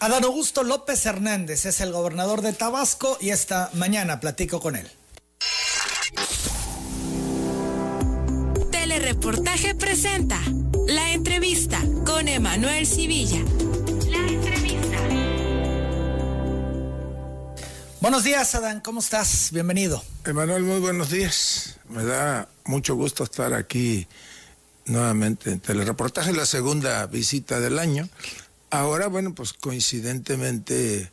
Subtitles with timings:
[0.00, 4.88] Adán Augusto López Hernández es el gobernador de Tabasco y esta mañana platico con él.
[8.70, 10.40] Telereportaje presenta
[10.86, 13.40] la entrevista con Emanuel Civilla.
[14.08, 14.98] La entrevista.
[18.00, 19.50] Buenos días, Adán, ¿cómo estás?
[19.50, 20.04] Bienvenido.
[20.24, 21.80] Emanuel, muy buenos días.
[21.88, 24.06] Me da mucho gusto estar aquí
[24.84, 28.08] nuevamente en telereportaje, la segunda visita del año.
[28.70, 31.10] Ahora, bueno, pues coincidentemente,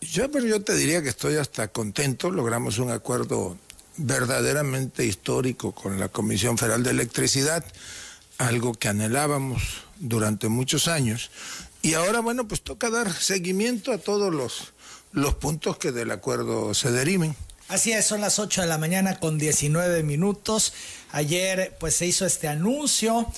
[0.00, 3.58] yo, pero yo te diría que estoy hasta contento, logramos un acuerdo
[3.98, 7.64] verdaderamente histórico con la Comisión Federal de Electricidad,
[8.38, 9.62] algo que anhelábamos
[9.98, 11.30] durante muchos años.
[11.82, 14.72] Y ahora, bueno, pues toca dar seguimiento a todos los,
[15.12, 17.36] los puntos que del acuerdo se deriven.
[17.68, 20.72] Así es, son las 8 de la mañana con 19 minutos.
[21.12, 23.30] Ayer pues se hizo este anuncio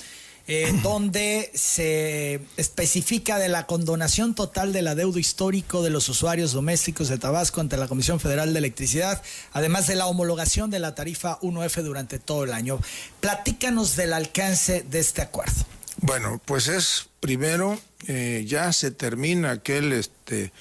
[0.45, 7.07] eh, donde se especifica de la condonación total del adeudo histórico de los usuarios domésticos
[7.07, 9.21] de Tabasco ante la Comisión Federal de Electricidad,
[9.53, 12.79] además de la homologación de la tarifa 1F durante todo el año.
[13.21, 15.65] Platícanos del alcance de este acuerdo.
[16.01, 20.51] Bueno, pues es primero, eh, ya se termina aquel este,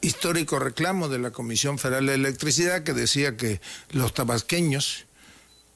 [0.00, 5.04] histórico reclamo de la Comisión Federal de Electricidad que decía que los tabasqueños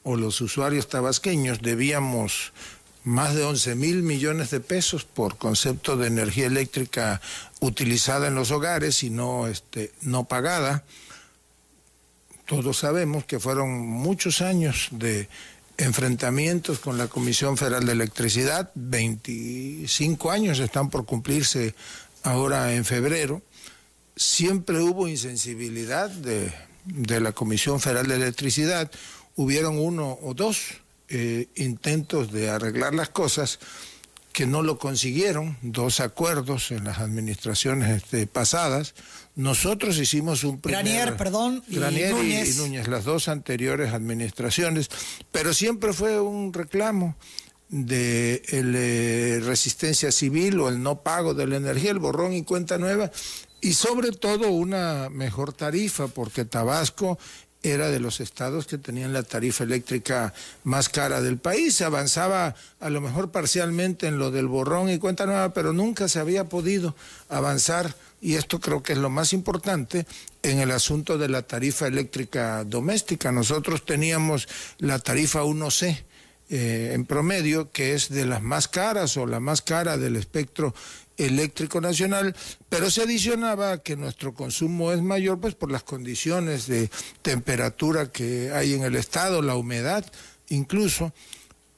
[0.01, 2.53] o los usuarios tabasqueños debíamos
[3.03, 7.21] más de 11 mil millones de pesos por concepto de energía eléctrica
[7.59, 10.83] utilizada en los hogares y no, este, no pagada.
[12.45, 15.29] Todos sabemos que fueron muchos años de
[15.77, 21.73] enfrentamientos con la Comisión Federal de Electricidad, 25 años están por cumplirse
[22.23, 23.41] ahora en febrero.
[24.15, 26.53] Siempre hubo insensibilidad de,
[26.85, 28.91] de la Comisión Federal de Electricidad,
[29.35, 30.80] hubieron uno o dos
[31.11, 33.59] eh, intentos de arreglar las cosas
[34.33, 38.95] que no lo consiguieron, dos acuerdos en las administraciones este, pasadas.
[39.35, 40.85] Nosotros hicimos un primer...
[40.85, 42.55] Granier, perdón, y Núñez.
[42.55, 44.89] Y, Núñez, las dos anteriores administraciones,
[45.31, 47.17] pero siempre fue un reclamo
[47.67, 52.77] de eh, resistencia civil o el no pago de la energía, el borrón y cuenta
[52.77, 53.11] nueva,
[53.61, 57.19] y sobre todo una mejor tarifa, porque Tabasco
[57.63, 60.33] era de los estados que tenían la tarifa eléctrica
[60.63, 61.75] más cara del país.
[61.75, 66.07] Se avanzaba a lo mejor parcialmente en lo del borrón y cuenta nueva, pero nunca
[66.07, 66.95] se había podido
[67.29, 70.05] avanzar, y esto creo que es lo más importante,
[70.43, 73.31] en el asunto de la tarifa eléctrica doméstica.
[73.31, 74.47] Nosotros teníamos
[74.79, 76.03] la tarifa 1C.
[76.53, 80.75] Eh, en promedio, que es de las más caras o la más cara del espectro
[81.17, 82.35] eléctrico nacional,
[82.69, 86.89] pero se adicionaba que nuestro consumo es mayor pues por las condiciones de
[87.21, 90.05] temperatura que hay en el estado, la humedad,
[90.49, 91.13] incluso.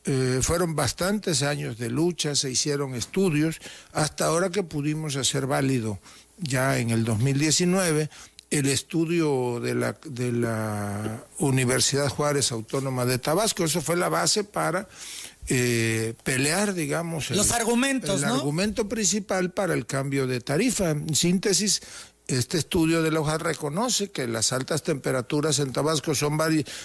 [0.05, 3.61] Eh, fueron bastantes años de lucha, se hicieron estudios,
[3.93, 5.97] hasta ahora que pudimos hacer válido
[6.37, 8.09] ya en el 2019
[8.53, 13.63] el estudio de la, de la Universidad Juárez Autónoma de Tabasco.
[13.63, 14.87] Eso fue la base para
[15.49, 17.29] eh, pelear, digamos.
[17.31, 20.91] Los argumentos, el argumento principal para el cambio de tarifa.
[20.91, 21.81] En síntesis,
[22.27, 26.37] este estudio de la hoja reconoce que las altas temperaturas en Tabasco son,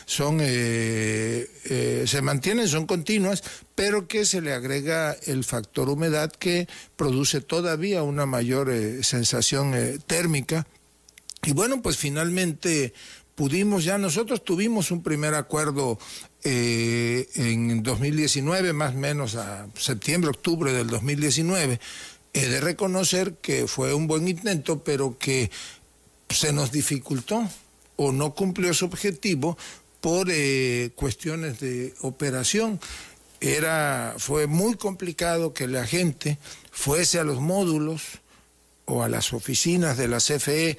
[0.06, 3.44] son eh, eh, se mantienen, son continuas,
[3.76, 9.74] pero que se le agrega el factor humedad que produce todavía una mayor sensación
[10.06, 10.66] térmica.
[11.44, 12.92] Y bueno, pues finalmente
[13.38, 15.96] pudimos ya, nosotros tuvimos un primer acuerdo
[16.44, 21.80] eh, en 2019, más o menos a septiembre, octubre del 2019,
[22.32, 25.50] he de reconocer que fue un buen intento, pero que
[26.28, 27.48] se nos dificultó
[27.96, 29.58] o no cumplió su objetivo
[30.00, 32.80] por eh, cuestiones de operación.
[33.40, 36.38] Era, fue muy complicado que la gente
[36.70, 38.02] fuese a los módulos
[38.84, 40.78] o a las oficinas de la CFE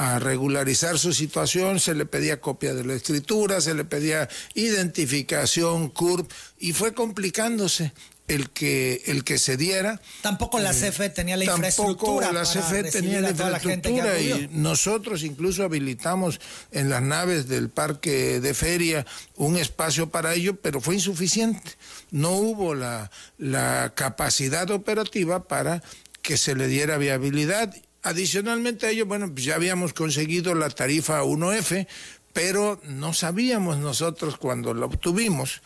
[0.00, 5.90] a regularizar su situación, se le pedía copia de la escritura, se le pedía identificación,
[5.90, 7.92] CURP, y fue complicándose
[8.26, 10.00] el que el que se diera.
[10.22, 12.28] Tampoco la eh, CFE tenía la infraestructura.
[12.28, 16.40] Tampoco la CFE tenía la infraestructura y nosotros incluso habilitamos
[16.72, 19.04] en las naves del parque de feria
[19.36, 21.72] un espacio para ello, pero fue insuficiente.
[22.10, 25.82] No hubo la, la capacidad operativa para
[26.22, 31.22] que se le diera viabilidad Adicionalmente a ello, bueno, pues ya habíamos conseguido la tarifa
[31.22, 31.86] 1F,
[32.32, 35.60] pero no sabíamos nosotros cuando la obtuvimos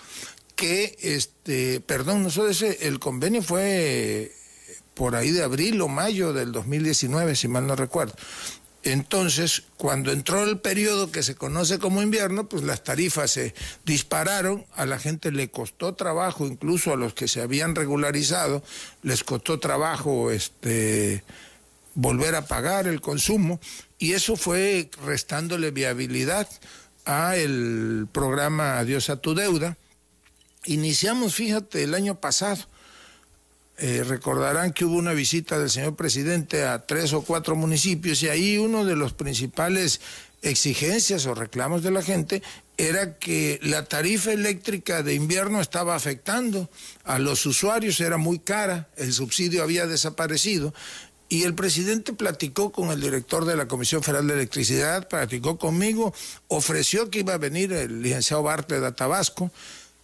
[0.57, 4.33] que, este, perdón, nosotros el convenio fue
[4.95, 8.15] por ahí de abril o mayo del 2019, si mal no recuerdo.
[8.85, 13.55] Entonces, cuando entró el periodo que se conoce como invierno, pues las tarifas se
[13.85, 18.63] dispararon, a la gente le costó trabajo, incluso a los que se habían regularizado,
[19.03, 21.25] les costó trabajo este
[21.95, 23.61] volver a pagar el consumo
[23.99, 26.49] y eso fue restándole viabilidad
[27.05, 29.77] a el programa Adiós a tu deuda.
[30.65, 32.65] Iniciamos, fíjate, el año pasado.
[33.77, 38.29] Eh, recordarán que hubo una visita del señor presidente a tres o cuatro municipios y
[38.29, 40.01] ahí uno de los principales
[40.43, 42.41] exigencias o reclamos de la gente
[42.77, 46.71] era que la tarifa eléctrica de invierno estaba afectando
[47.05, 50.75] a los usuarios, era muy cara, el subsidio había desaparecido
[51.29, 56.15] y el presidente platicó con el director de la Comisión Federal de Electricidad, platicó conmigo,
[56.49, 59.51] ofreció que iba a venir el licenciado Bartlett de Tabasco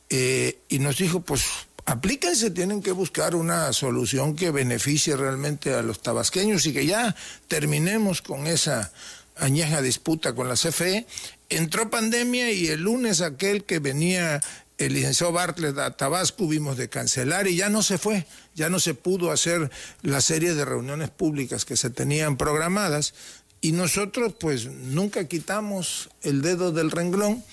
[0.08, 1.44] eh, y nos dijo, pues
[1.84, 7.14] aplíquense, tienen que buscar una solución que beneficie realmente a los tabasqueños y que ya
[7.48, 8.92] terminemos con esa
[9.36, 11.06] añeja disputa con la CFE.
[11.48, 14.40] Entró pandemia y el lunes aquel que venía
[14.80, 18.80] el licenciado Bartlett a Tabasco vimos de cancelar y ya no se fue, ya no
[18.80, 23.12] se pudo hacer la serie de reuniones públicas que se tenían programadas
[23.60, 27.44] y nosotros pues nunca quitamos el dedo del renglón.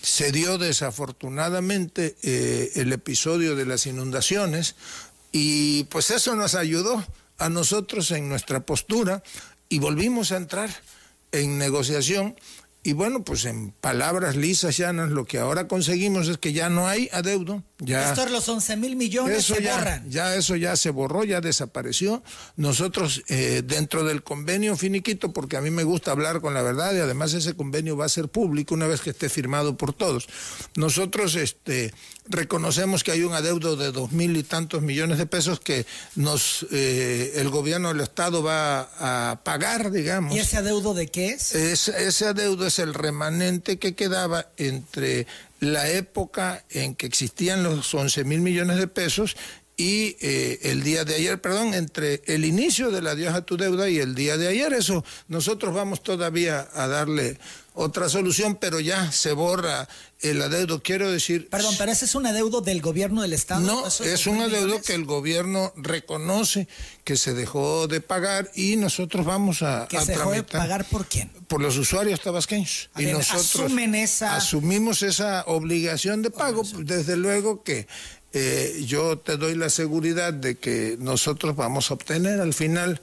[0.00, 4.76] Se dio desafortunadamente eh, el episodio de las inundaciones
[5.32, 7.04] y pues eso nos ayudó
[7.38, 9.24] a nosotros en nuestra postura
[9.68, 10.70] y volvimos a entrar
[11.32, 12.36] en negociación
[12.86, 16.86] y bueno, pues en palabras lisas, llanas, lo que ahora conseguimos es que ya no
[16.86, 17.64] hay adeudo.
[17.78, 20.10] Ya, Estos los 11 mil millones se ya, borran.
[20.10, 22.22] Ya eso ya se borró, ya desapareció.
[22.56, 26.94] Nosotros eh, dentro del convenio finiquito, porque a mí me gusta hablar con la verdad
[26.94, 30.26] y además ese convenio va a ser público una vez que esté firmado por todos.
[30.74, 31.92] Nosotros este,
[32.28, 35.84] reconocemos que hay un adeudo de dos mil y tantos millones de pesos que
[36.14, 40.34] nos eh, el gobierno del Estado va a pagar, digamos.
[40.34, 41.54] ¿Y ese adeudo de qué es?
[41.54, 45.26] es ese adeudo es el remanente que quedaba entre
[45.60, 49.36] la época en que existían los 11 mil millones de pesos
[49.78, 53.56] y eh, el día de ayer, perdón, entre el inicio de la Dios a tu
[53.58, 54.72] deuda y el día de ayer.
[54.72, 57.38] Eso nosotros vamos todavía a darle
[57.74, 59.86] otra solución, pero ya se borra
[60.22, 60.82] el adeudo.
[60.82, 61.50] Quiero decir.
[61.50, 63.60] Perdón, pero ese es un adeudo del gobierno del Estado.
[63.60, 66.68] No, es un adeudo que el gobierno reconoce
[67.04, 69.86] que se dejó de pagar y nosotros vamos a.
[69.88, 71.28] ¿Que se dejó de pagar por quién?
[71.48, 72.88] Por los usuarios tabasqueños.
[72.94, 76.62] A y ver, nosotros asumen esa- asumimos esa obligación de pago.
[76.78, 77.86] Desde luego que
[78.32, 83.00] eh, yo te doy la seguridad de que nosotros vamos a obtener al final.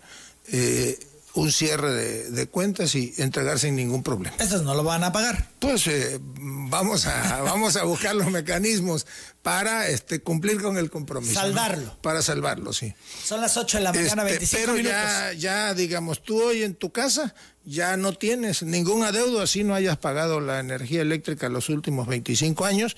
[0.48, 0.98] eh,
[1.36, 4.36] un cierre de, de cuentas y entregar sin ningún problema.
[4.38, 5.50] Esos no lo van a pagar.
[5.58, 9.08] Pues eh, vamos a vamos a buscar los mecanismos
[9.42, 11.34] para este cumplir con el compromiso.
[11.34, 11.40] ¿no?
[11.40, 11.98] Salvarlo.
[12.04, 12.94] Para salvarlo, sí.
[13.26, 14.96] Son las 8 de la mañana, Este, 25 pero minutos.
[14.96, 17.34] ya, ya, digamos, tú hoy en tu casa
[17.66, 22.64] ya no tienes ningún adeudo, así no hayas pagado la energía eléctrica los últimos 25
[22.66, 22.96] años,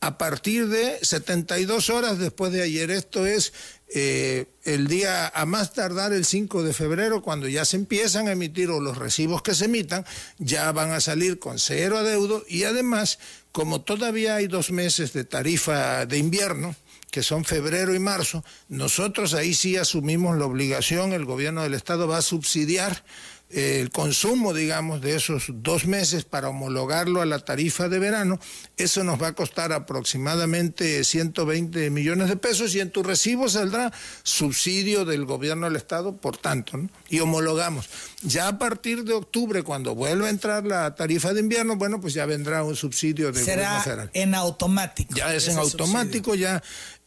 [0.00, 2.90] a partir de 72 horas después de ayer.
[2.90, 3.52] Esto es
[3.94, 8.32] eh, el día a más tardar el 5 de febrero, cuando ya se empiezan a
[8.32, 10.04] emitir o los recibos que se emitan,
[10.38, 13.18] ya van a salir con cero adeudo y además,
[13.50, 16.76] como todavía hay dos meses de tarifa de invierno,
[17.10, 22.06] que son febrero y marzo, nosotros ahí sí asumimos la obligación, el gobierno del Estado
[22.06, 23.02] va a subsidiar
[23.50, 28.38] el consumo, digamos, de esos dos meses para homologarlo a la tarifa de verano.
[28.76, 33.92] Eso nos va a costar aproximadamente 120 millones de pesos y en tu recibo saldrá
[34.22, 36.90] subsidio del gobierno del Estado, por tanto, ¿no?
[37.08, 37.88] y homologamos.
[38.22, 42.14] Ya a partir de octubre, cuando vuelva a entrar la tarifa de invierno, bueno, pues
[42.14, 44.10] ya vendrá un subsidio del gobierno Será federal.
[44.12, 45.14] en automático.
[45.14, 46.62] Ya es en automático, ya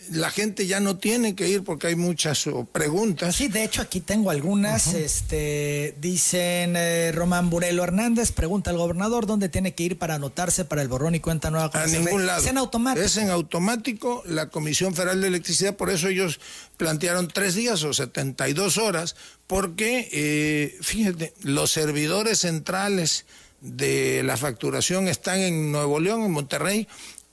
[0.10, 3.36] la gente ya no tiene que ir porque hay muchas oh, preguntas.
[3.36, 4.94] Sí, de hecho aquí tengo algunas.
[4.94, 10.66] Este dicen eh, Román Burelo Hernández pregunta al gobernador dónde tiene que ir para anotarse
[10.66, 11.72] para el borrón y cuenta nueva.
[11.72, 12.42] con A ningún lado.
[12.42, 13.06] Es en automático.
[13.06, 14.24] Es en automático.
[14.26, 16.40] La Comisión Federal de Electricidad, por eso ellos
[16.78, 19.16] plantearon tres días o 72 horas,
[19.48, 23.26] porque, eh, fíjate, los servidores centrales
[23.62, 26.88] de la facturación están en Nuevo León, en Monterrey,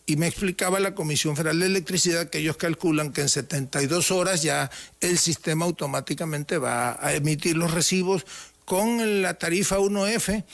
[0.09, 4.43] y me explicaba la Comisión Federal de Electricidad que ellos calculan que en 72 horas
[4.43, 4.71] ya
[5.03, 8.25] el sistema automáticamente va a emitir los recibos
[8.65, 10.45] con la tarifa 1F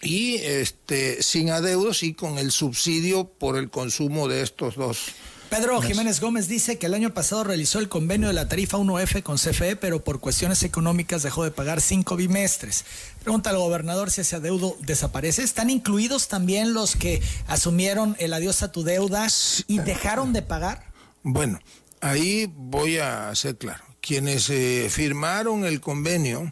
[0.00, 5.06] y este sin adeudos y con el subsidio por el consumo de estos dos.
[5.52, 9.22] Pedro Jiménez Gómez dice que el año pasado realizó el convenio de la tarifa 1F
[9.22, 12.86] con CFE, pero por cuestiones económicas dejó de pagar cinco bimestres.
[13.22, 15.42] Pregunta al gobernador si ese adeudo desaparece.
[15.42, 19.28] ¿Están incluidos también los que asumieron el adiós a tu deuda
[19.66, 20.86] y dejaron de pagar?
[21.22, 21.60] Bueno,
[22.00, 23.84] ahí voy a ser claro.
[24.00, 26.50] Quienes eh, firmaron el convenio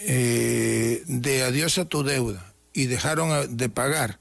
[0.00, 4.18] eh, de adiós a tu deuda y dejaron a- de pagar,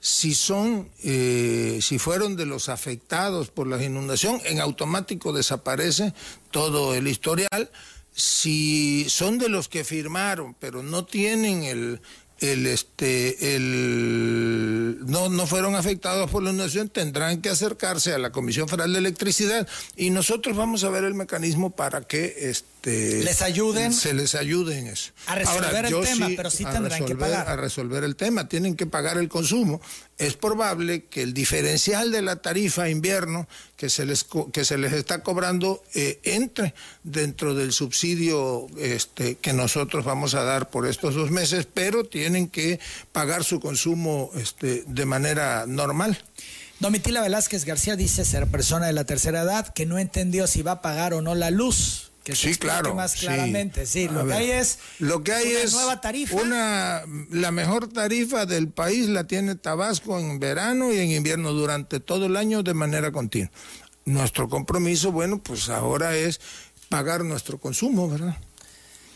[0.00, 6.14] si son, eh, si fueron de los afectados por la inundación, en automático desaparece
[6.50, 7.70] todo el historial.
[8.12, 12.00] si son de los que firmaron, pero no tienen el,
[12.40, 18.30] el este el no, no fueron afectados por la inundación tendrán que acercarse a la
[18.30, 23.42] Comisión Federal de Electricidad y nosotros vamos a ver el mecanismo para que este les
[23.42, 27.48] ayuden se les ayude en eso a resolver el tema pero sí tendrán que pagar.
[27.48, 29.80] a resolver el tema tienen que pagar el consumo.
[30.16, 34.92] Es probable que el diferencial de la tarifa invierno que se les que se les
[34.92, 41.14] está cobrando eh, entre dentro del subsidio este que nosotros vamos a dar por estos
[41.14, 42.80] dos meses pero tienen que
[43.12, 46.18] pagar su consumo este de manera normal.
[46.80, 50.72] Domitila Velázquez García dice ser persona de la tercera edad que no entendió si va
[50.72, 52.94] a pagar o no la luz sí, claro.
[52.94, 54.08] Más claramente, sí.
[54.08, 56.36] Lo que hay es lo que hay una es nueva tarifa.
[56.36, 62.00] Una, la mejor tarifa del país la tiene Tabasco en verano y en invierno durante
[62.00, 63.50] todo el año de manera continua.
[64.04, 66.40] Nuestro compromiso, bueno, pues ahora es
[66.88, 68.36] pagar nuestro consumo, ¿verdad?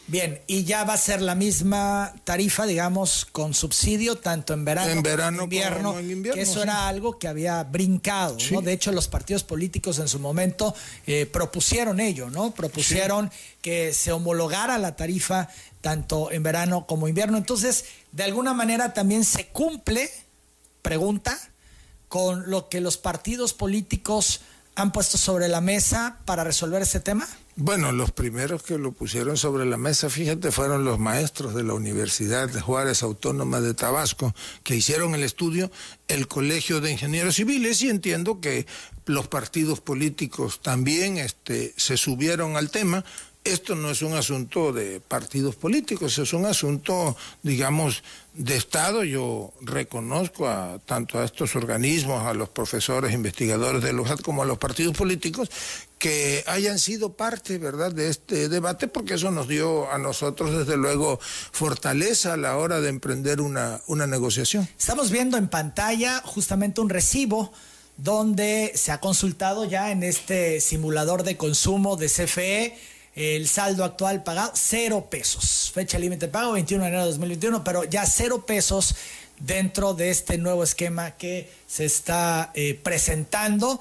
[0.08, 4.90] Bien, y ya va a ser la misma tarifa, digamos, con subsidio tanto en verano,
[4.90, 6.60] en verano como en invierno, en invierno que eso sí.
[6.60, 8.52] era algo que había brincado, Sí.
[8.52, 8.62] ¿no?
[8.62, 10.74] De hecho, los partidos políticos en su momento
[11.06, 12.52] eh, propusieron ello, ¿no?
[12.52, 13.30] Propusieron
[13.62, 15.48] que se homologara la tarifa
[15.80, 17.38] tanto en verano como invierno.
[17.38, 20.10] Entonces, de alguna manera también se cumple,
[20.82, 21.38] pregunta,
[22.08, 24.40] con lo que los partidos políticos
[24.74, 27.26] han puesto sobre la mesa para resolver ese tema.
[27.54, 31.74] Bueno, los primeros que lo pusieron sobre la mesa, fíjate, fueron los maestros de la
[31.74, 35.70] Universidad de Juárez Autónoma de Tabasco, que hicieron el estudio,
[36.08, 38.66] el Colegio de Ingenieros Civiles, y entiendo que
[39.04, 43.04] los partidos políticos también este, se subieron al tema.
[43.44, 48.02] Esto no es un asunto de partidos políticos, es un asunto, digamos,
[48.34, 49.02] de Estado.
[49.04, 54.46] Yo reconozco a tanto a estos organismos, a los profesores, investigadores de los como a
[54.46, 55.50] los partidos políticos,
[56.02, 60.76] que hayan sido parte, ¿verdad?, de este debate, porque eso nos dio a nosotros, desde
[60.76, 64.68] luego, fortaleza a la hora de emprender una, una negociación.
[64.76, 67.52] Estamos viendo en pantalla justamente un recibo
[67.98, 72.76] donde se ha consultado ya en este simulador de consumo de CFE
[73.14, 75.70] el saldo actual pagado, cero pesos.
[75.72, 78.96] Fecha límite de pago, 21 de enero de 2021, pero ya cero pesos
[79.38, 83.80] dentro de este nuevo esquema que se está eh, presentando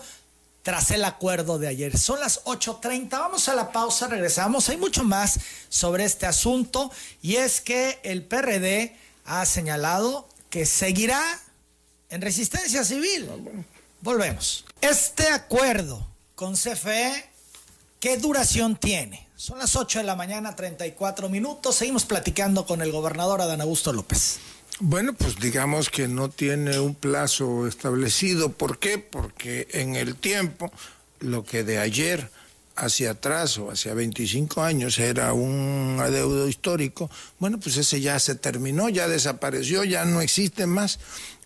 [0.64, 1.98] tras el acuerdo de ayer.
[1.98, 4.70] Son las 8.30, vamos a la pausa, regresamos.
[4.70, 5.40] Hay mucho más
[5.70, 6.92] sobre este asunto
[7.22, 11.22] y es que el PRD ha señalado que seguirá
[12.10, 13.30] en resistencia civil.
[14.02, 14.66] Volvemos.
[14.82, 17.30] Este acuerdo con CFE,
[18.00, 19.28] ¿qué duración tiene?
[19.36, 21.76] Son las 8 de la mañana, 34 minutos.
[21.76, 24.40] Seguimos platicando con el gobernador Adán Augusto López.
[24.84, 28.52] Bueno, pues digamos que no tiene un plazo establecido.
[28.52, 28.98] ¿Por qué?
[28.98, 30.72] Porque en el tiempo,
[31.20, 32.32] lo que de ayer
[32.76, 38.34] hacia atrás o hacia 25 años era un adeudo histórico, bueno, pues ese ya se
[38.34, 40.98] terminó, ya desapareció, ya no existe más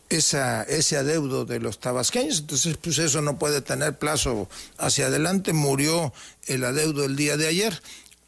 [0.07, 5.51] esa, ese adeudo de los tabasqueños, entonces pues eso no puede tener plazo hacia adelante,
[5.51, 6.13] murió
[6.47, 7.81] el adeudo el día de ayer.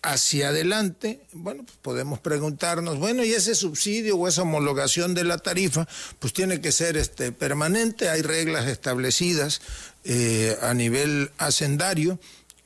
[0.04, 5.38] Hacia adelante, bueno, pues podemos preguntarnos, bueno, y ese subsidio o esa homologación de la
[5.40, 5.88] tarifa,
[6.20, 9.62] pues tiene que ser este permanente, hay reglas establecidas
[10.06, 12.20] eh, a nivel hacendario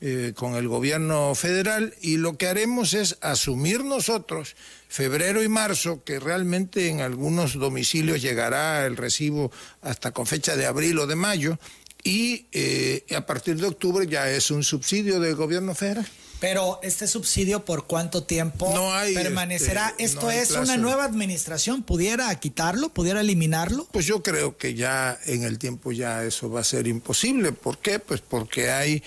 [0.04, 4.56] eh, con el gobierno federal y lo que haremos es asumir nosotros
[4.88, 10.66] febrero y marzo, que realmente en algunos domicilios llegará el recibo hasta con fecha de
[10.66, 11.58] abril o de mayo,
[12.02, 16.06] y eh, a partir de octubre ya es un subsidio del gobierno federal.
[16.42, 19.90] Pero este subsidio, ¿por cuánto tiempo No hay, permanecerá?
[19.90, 20.62] este, ¿Esto no es plazo.
[20.64, 21.84] una nueva administración?
[21.84, 22.88] ¿Pudiera quitarlo?
[22.88, 23.86] ¿Pudiera eliminarlo?
[23.92, 27.52] Pues yo creo que ya en el tiempo ya eso va a ser imposible.
[27.52, 28.00] ¿Por qué?
[28.00, 29.04] Pues porque hay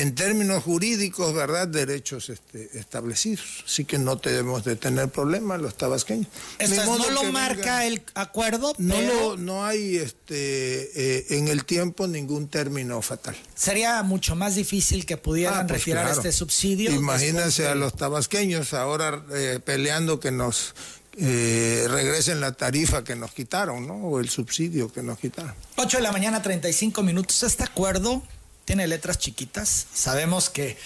[0.00, 3.64] en términos jurídicos, ¿verdad?, derechos este, establecidos.
[3.64, 6.26] Así que no debemos de tener problemas los tabasqueños.
[6.58, 9.96] Esto Ni es, modo no lo marca venga- el acuerdo, No, pero lo, no hay
[9.96, 13.36] este, eh, en el tiempo ningún término fatal.
[13.54, 16.20] sería mucho más difícil que pudieran Ah, pues retirar claro.
[16.20, 16.90] este subsidio.
[16.92, 20.74] Imagínense de- a los tabasqueños ahora eh, peleando que nos
[21.20, 23.94] eh, regresen la tarifa que nos quitaron, ¿no?
[23.94, 25.52] O el subsidio que nos quitaron.
[25.76, 27.42] 8 de la mañana, 35 minutos.
[27.42, 28.22] Este acuerdo
[28.68, 29.86] tiene letras chiquitas.
[29.94, 30.76] Sabemos que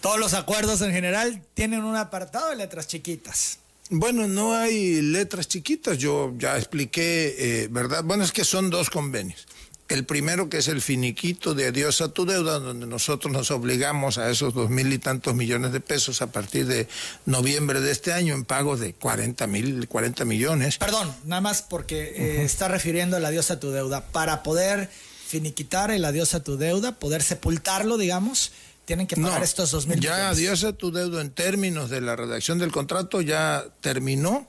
[0.00, 3.58] todos los acuerdos en general tienen un apartado de letras chiquitas.
[3.90, 8.04] Bueno, no hay letras chiquitas, yo ya expliqué, eh, ¿verdad?
[8.04, 9.44] Bueno, es que son dos convenios.
[9.88, 14.18] El primero que es el finiquito de adiós a tu deuda, donde nosotros nos obligamos
[14.18, 16.86] a esos dos mil y tantos millones de pesos a partir de
[17.24, 20.78] noviembre de este año en pagos de 40 mil, 40 millones.
[20.78, 24.06] Perdón, nada más porque eh, está refiriendo el adiós a tu deuda.
[24.06, 24.90] Para poder
[25.26, 28.52] finiquitar el adiós a tu deuda, poder sepultarlo, digamos,
[28.84, 32.14] tienen que pagar estos dos mil Ya, adiós a tu deuda en términos de la
[32.14, 34.46] redacción del contrato, ya terminó.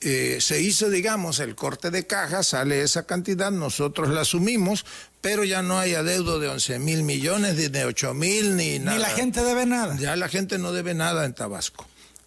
[0.00, 4.84] Eh, se hizo, digamos, el corte de caja, sale esa cantidad, nosotros la asumimos,
[5.20, 8.96] pero ya no hay adeudo de 11 mil millones, ni de 8 mil, ni nada.
[8.96, 9.96] Ni la gente debe nada.
[9.98, 11.86] Ya la gente no debe nada en Tabasco.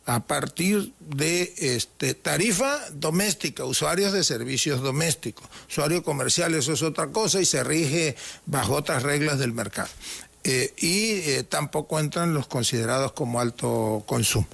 [0.09, 7.09] A partir de este, tarifa doméstica, usuarios de servicios domésticos, usuario comercial, eso es otra
[7.11, 8.15] cosa y se rige
[8.47, 9.89] bajo otras reglas del mercado.
[10.43, 14.47] Eh, y eh, tampoco entran los considerados como alto consumo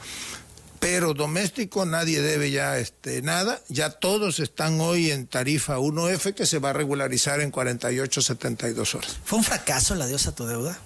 [0.81, 6.45] pero doméstico nadie debe ya este, nada, ya todos están hoy en tarifa 1F que
[6.45, 9.17] se va a regularizar en 48, 72 horas.
[9.23, 10.77] ¿Fue un fracaso la diosa tu deuda?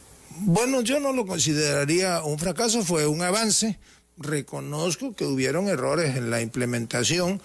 [0.41, 3.77] Bueno, yo no lo consideraría un fracaso, fue un avance.
[4.19, 7.41] Reconozco que hubieron errores en la implementación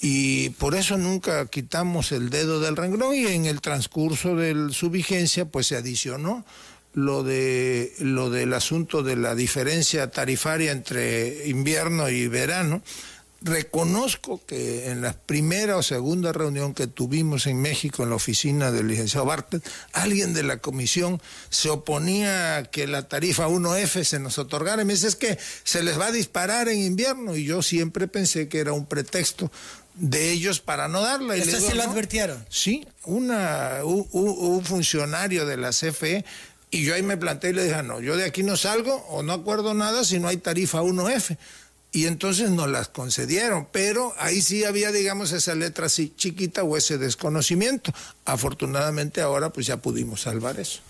[0.00, 4.90] y por eso nunca quitamos el dedo del renglón y en el transcurso de su
[4.90, 6.44] vigencia pues se adicionó
[6.92, 12.82] lo de lo del asunto de la diferencia tarifaria entre invierno y verano.
[13.44, 18.70] Reconozco que en la primera o segunda reunión que tuvimos en México en la oficina
[18.70, 21.20] del licenciado Bartlett, alguien de la comisión
[21.50, 24.80] se oponía a que la tarifa 1F se nos otorgara.
[24.80, 27.36] Y me dice, es que se les va a disparar en invierno.
[27.36, 29.52] Y yo siempre pensé que era un pretexto
[29.92, 31.36] de ellos para no darla.
[31.36, 32.42] Y ¿Eso sí lo advirtieron?
[32.48, 36.24] Sí, una, un, un funcionario de la CFE
[36.74, 39.22] y yo ahí me planteé y le dije, no, yo de aquí no salgo o
[39.22, 41.38] no acuerdo nada si no hay tarifa 1F.
[41.94, 46.76] Y entonces nos las concedieron, pero ahí sí había, digamos, esa letra así chiquita o
[46.76, 47.92] ese desconocimiento.
[48.24, 50.80] Afortunadamente ahora pues ya pudimos salvar eso.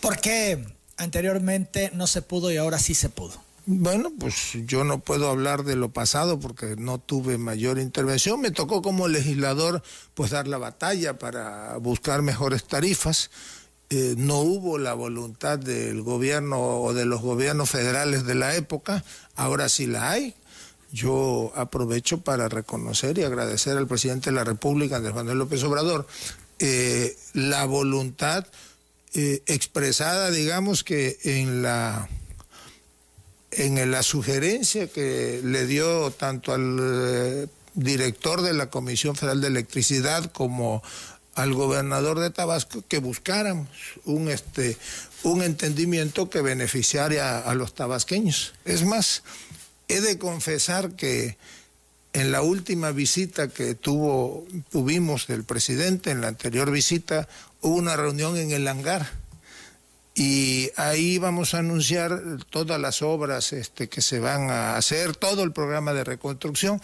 [0.00, 0.64] ¿Por qué
[0.96, 3.42] anteriormente no se pudo y ahora sí se pudo?
[3.66, 8.40] Bueno, pues yo no puedo hablar de lo pasado porque no tuve mayor intervención.
[8.40, 9.82] Me tocó como legislador
[10.14, 13.32] pues dar la batalla para buscar mejores tarifas.
[13.90, 19.04] Eh, no hubo la voluntad del gobierno o de los gobiernos federales de la época,
[19.34, 20.34] ahora sí la hay.
[20.94, 26.06] Yo aprovecho para reconocer y agradecer al presidente de la República, Andrés Manuel López Obrador,
[26.60, 28.46] eh, la voluntad
[29.12, 32.08] eh, expresada, digamos que en la
[33.50, 40.30] en la sugerencia que le dio tanto al director de la Comisión Federal de Electricidad
[40.30, 40.80] como
[41.34, 43.68] al gobernador de Tabasco que buscáramos
[44.04, 44.76] un este
[45.24, 48.52] un entendimiento que beneficiara a, los tabasqueños.
[48.64, 49.22] Es más,
[49.88, 51.36] he de confesar que
[52.12, 57.28] en la última visita que tuvimos del presidente, en la anterior visita,
[57.60, 59.24] hubo una reunión en el hangar
[60.14, 65.42] y ahí vamos a anunciar todas las obras este, que se van a hacer, todo
[65.42, 66.80] el programa de reconstrucción.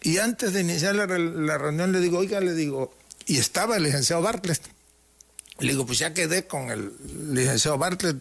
[0.00, 2.94] Y antes de iniciar la, la reunión le digo, oiga, le digo,
[3.26, 4.62] y estaba el licenciado Bartlett.
[5.58, 6.92] Le digo, pues ya quedé con el
[7.32, 8.16] licenciado Bartlett,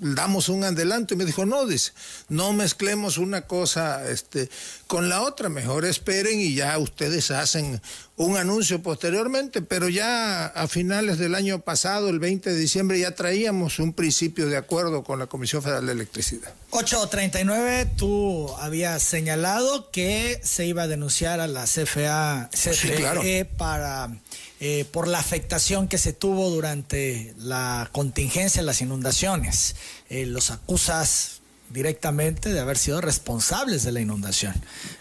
[0.00, 1.14] damos un adelanto.
[1.14, 1.92] Y me dijo, no, dice,
[2.28, 4.48] no mezclemos una cosa este,
[4.86, 7.80] con la otra, mejor esperen y ya ustedes hacen
[8.16, 13.14] un anuncio posteriormente, pero ya a finales del año pasado, el 20 de diciembre, ya
[13.14, 16.52] traíamos un principio de acuerdo con la Comisión Federal de Electricidad.
[16.70, 24.10] 839, tú habías señalado que se iba a denunciar a la CFA, CFE para
[24.60, 29.76] eh, por la afectación que se tuvo durante la contingencia, las inundaciones.
[30.08, 31.40] Eh, los acusas
[31.70, 34.54] directamente de haber sido responsables de la inundación.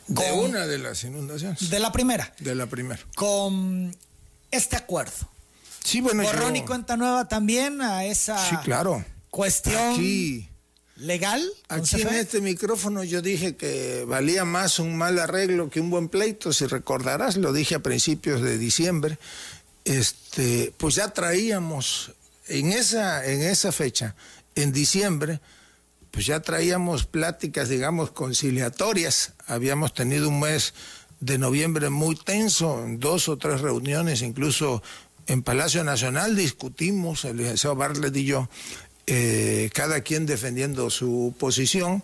[0.07, 1.69] de una de las inundaciones.
[1.69, 2.33] De la primera.
[2.39, 2.99] De la primera.
[3.15, 3.95] Con
[4.51, 5.29] este acuerdo.
[5.83, 9.03] Sí, bueno, Borrón y cuenta nueva también a esa sí, claro.
[9.29, 9.93] cuestión.
[9.93, 10.49] Aquí
[10.97, 11.43] legal.
[11.69, 16.09] Aquí en este micrófono yo dije que valía más un mal arreglo que un buen
[16.09, 19.17] pleito, si recordarás, lo dije a principios de diciembre.
[19.85, 22.11] Este, pues ya traíamos
[22.47, 24.15] en esa, en esa fecha,
[24.55, 25.39] en diciembre,
[26.11, 29.33] pues ya traíamos pláticas, digamos, conciliatorias.
[29.45, 30.73] Habíamos tenido un mes
[31.19, 34.83] de noviembre muy tenso, en dos o tres reuniones, incluso
[35.27, 38.49] en Palacio Nacional discutimos, el licenciado Bartlett y yo,
[39.09, 42.03] eh, cada quien defendiendo su posición.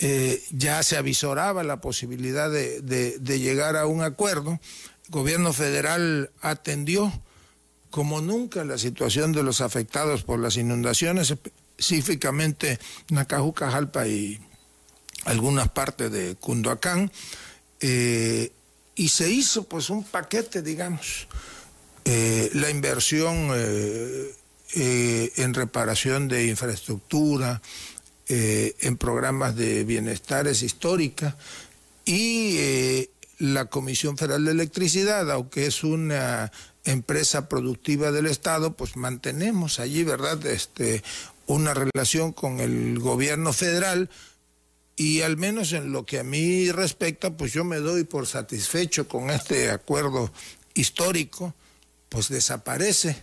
[0.00, 4.58] Eh, ya se avisoraba la posibilidad de, llegar a un acuerdo.
[5.04, 7.12] El gobierno federal atendió
[7.90, 14.40] como nunca la situación de los afectados por las inundaciones, específicamente Nacajuca, Jalpa y
[15.24, 17.12] algunas partes de Cunduacán,
[17.80, 18.50] eh,
[18.96, 21.28] y se hizo pues un paquete, digamos.
[22.04, 23.50] la inversión
[24.74, 27.62] eh, en reparación de infraestructura,
[28.28, 31.36] eh, en programas de bienestares históricas
[32.04, 36.50] y eh, la Comisión Federal de Electricidad, aunque es una
[36.84, 41.04] empresa productiva del Estado, pues mantenemos allí, ¿verdad?, este,
[41.46, 44.10] una relación con el gobierno federal
[44.96, 49.06] y al menos en lo que a mí respecta, pues yo me doy por satisfecho
[49.06, 50.32] con este acuerdo
[50.74, 51.54] histórico,
[52.08, 53.16] pues desaparece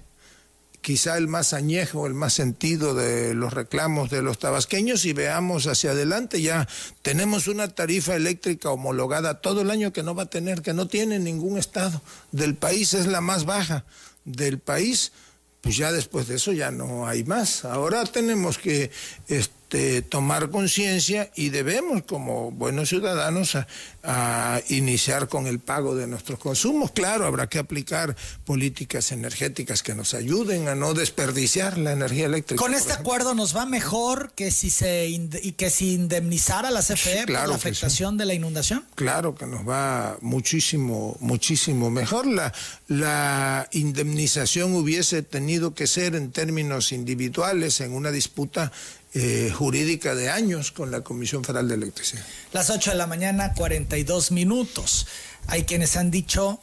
[0.83, 5.65] quizá el más añejo, el más sentido de los reclamos de los tabasqueños y veamos
[5.65, 6.41] hacia adelante.
[6.41, 6.67] Ya
[7.01, 10.87] tenemos una tarifa eléctrica homologada todo el año que no va a tener, que no
[10.87, 13.85] tiene ningún estado del país, es la más baja
[14.25, 15.13] del país.
[15.61, 17.63] Pues ya después de eso ya no hay más.
[17.63, 18.91] Ahora tenemos que
[19.29, 19.62] este,
[20.09, 23.57] tomar conciencia y debemos, como buenos ciudadanos,
[24.03, 26.91] a, iniciar con el pago de nuestros consumos.
[26.91, 32.61] Claro, habrá que aplicar políticas energéticas que nos ayuden a no desperdiciar la energía eléctrica.
[32.61, 37.25] Con este acuerdo nos va mejor que si se y que si indemnizara la CFE
[37.25, 38.85] por la afectación de la inundación.
[38.95, 42.27] Claro que nos va muchísimo, muchísimo mejor.
[42.27, 42.53] La,
[42.87, 48.71] la indemnización hubiese tenido que ser en términos individuales en una disputa
[49.15, 52.25] eh, jurídica de años con la Comisión Federal de Electricidad.
[52.51, 55.05] Las 8 de la mañana, 42 minutos.
[55.45, 56.59] Hay quienes han dicho,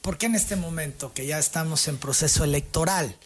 [0.00, 3.16] ¿por qué en este momento que ya estamos en proceso electoral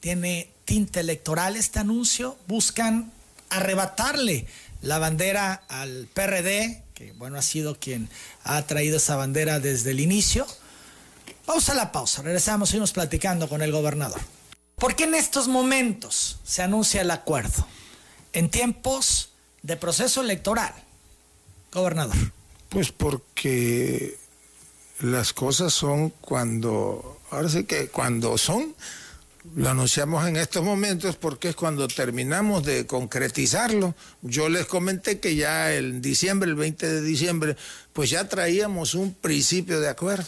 [0.00, 2.36] tiene tinte electoral este anuncio?
[2.48, 3.12] Buscan
[3.48, 4.46] arrebatarle
[4.82, 8.08] la bandera al PRD, que bueno, ha sido quien
[8.42, 10.46] ha traído esa bandera desde el inicio.
[11.46, 14.20] Vamos a la pausa, regresamos y seguimos platicando con el gobernador.
[14.74, 17.66] ¿Por qué en estos momentos se anuncia el acuerdo?
[18.36, 19.30] En tiempos
[19.62, 20.74] de proceso electoral,
[21.72, 22.16] gobernador?
[22.68, 24.18] Pues porque
[25.00, 28.74] las cosas son cuando, ahora sí que cuando son,
[29.54, 33.94] lo anunciamos en estos momentos porque es cuando terminamos de concretizarlo.
[34.20, 37.56] Yo les comenté que ya en diciembre, el 20 de diciembre,
[37.94, 40.26] pues ya traíamos un principio de acuerdo.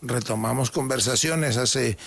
[0.00, 1.98] Retomamos conversaciones hace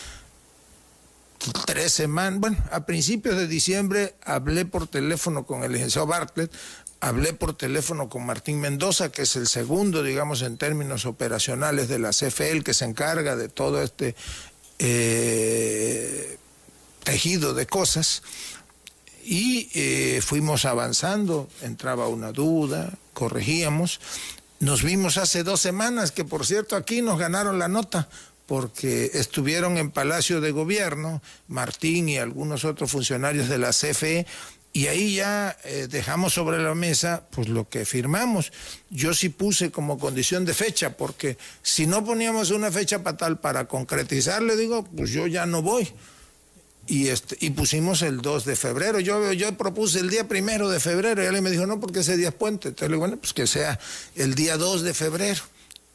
[1.65, 6.51] tres semanas, bueno, a principios de diciembre hablé por teléfono con el licenciado Bartlett,
[6.99, 11.99] hablé por teléfono con Martín Mendoza, que es el segundo, digamos, en términos operacionales de
[11.99, 14.15] la CFE, que se encarga de todo este
[14.79, 16.37] eh,
[17.03, 18.21] tejido de cosas.
[19.23, 23.99] Y eh, fuimos avanzando, entraba una duda, corregíamos.
[24.59, 28.09] Nos vimos hace dos semanas, que por cierto aquí nos ganaron la nota,
[28.51, 34.27] porque estuvieron en Palacio de Gobierno, Martín y algunos otros funcionarios de la CFE,
[34.73, 38.51] y ahí ya eh, dejamos sobre la mesa pues lo que firmamos.
[38.89, 43.39] Yo sí puse como condición de fecha, porque si no poníamos una fecha para tal
[43.39, 45.87] para concretizar, le digo, pues yo ya no voy.
[46.87, 48.99] Y, este, y pusimos el 2 de febrero.
[48.99, 52.17] Yo, yo propuse el día primero de febrero y él me dijo, no, porque ese
[52.17, 52.67] día es puente.
[52.67, 53.79] Entonces le digo, bueno, pues que sea
[54.17, 55.41] el día 2 de febrero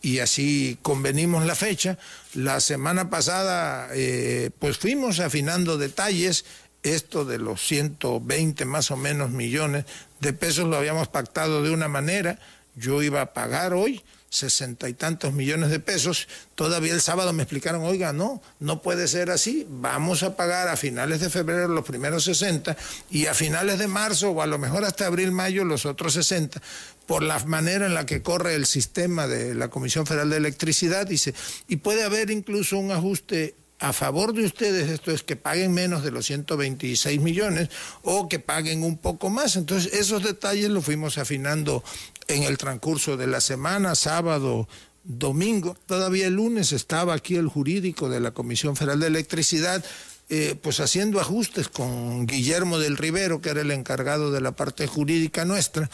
[0.02, 1.98] y así convenimos la fecha.
[2.35, 6.44] La semana pasada eh, pues fuimos afinando detalles,
[6.82, 9.85] esto de los 120 más o menos millones
[10.20, 12.38] de pesos lo habíamos pactado de una manera,
[12.76, 16.28] yo iba a pagar hoy sesenta y tantos millones de pesos.
[16.54, 20.76] Todavía el sábado me explicaron, oiga, no, no puede ser así, vamos a pagar a
[20.76, 22.76] finales de febrero los primeros 60
[23.10, 26.60] y a finales de marzo o a lo mejor hasta abril, mayo los otros 60
[27.06, 31.06] por la manera en la que corre el sistema de la Comisión Federal de Electricidad,
[31.06, 31.34] dice,
[31.68, 36.02] y puede haber incluso un ajuste a favor de ustedes, esto es que paguen menos
[36.02, 37.68] de los 126 millones
[38.02, 39.56] o que paguen un poco más.
[39.56, 41.84] Entonces, esos detalles los fuimos afinando
[42.28, 44.66] en el transcurso de la semana, sábado,
[45.04, 45.76] domingo.
[45.86, 49.84] Todavía el lunes estaba aquí el jurídico de la Comisión Federal de Electricidad.
[50.28, 54.88] Eh, pues haciendo ajustes con Guillermo del Rivero, que era el encargado de la parte
[54.88, 55.88] jurídica nuestra,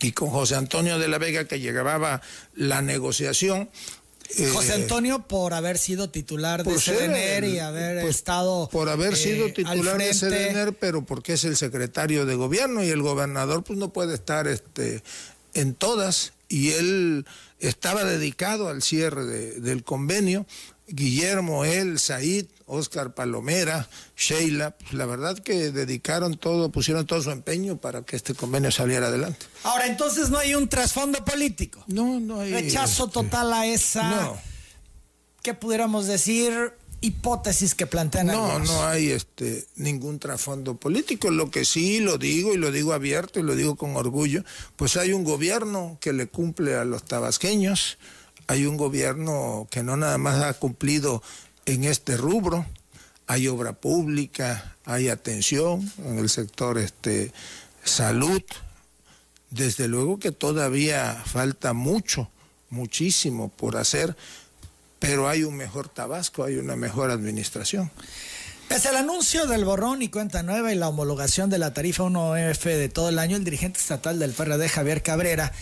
[0.00, 2.22] y con José Antonio de la Vega, que llevaba
[2.54, 3.68] la negociación.
[4.52, 9.16] José eh, Antonio por haber sido titular de CDNR y haber pues, estado por haber
[9.16, 13.62] sido eh, titular de CDNR, pero porque es el secretario de gobierno y el gobernador
[13.64, 15.02] pues no puede estar este
[15.54, 17.26] en todas y él
[17.58, 20.46] estaba dedicado al cierre del convenio.
[20.88, 27.30] Guillermo, él, Said, Oscar Palomera, Sheila, pues la verdad que dedicaron todo, pusieron todo su
[27.30, 29.46] empeño para que este convenio saliera adelante.
[29.62, 31.84] Ahora, entonces no hay un trasfondo político.
[31.86, 32.52] No, no hay.
[32.52, 34.10] Rechazo total a esa.
[34.10, 34.38] No.
[35.42, 36.72] ¿Qué pudiéramos decir?
[37.02, 41.30] hipótesis que plantean No, no hay este ningún trasfondo político.
[41.30, 44.44] Lo que sí lo digo y lo digo abierto y lo digo con orgullo,
[44.76, 47.98] pues hay un gobierno que le cumple a los tabasqueños,
[48.52, 51.22] hay un gobierno que no nada más ha cumplido
[51.66, 52.66] en este rubro,
[53.26, 57.32] hay obra pública, hay atención en el sector este
[57.84, 58.42] salud.
[59.50, 62.30] Desde luego que todavía falta mucho,
[62.70, 64.16] muchísimo por hacer
[65.02, 67.90] pero hay un mejor Tabasco, hay una mejor administración.
[68.68, 72.62] Pese al anuncio del borrón y cuenta nueva y la homologación de la tarifa 1F
[72.62, 75.52] de todo el año, el dirigente estatal del PRD, Javier Cabrera,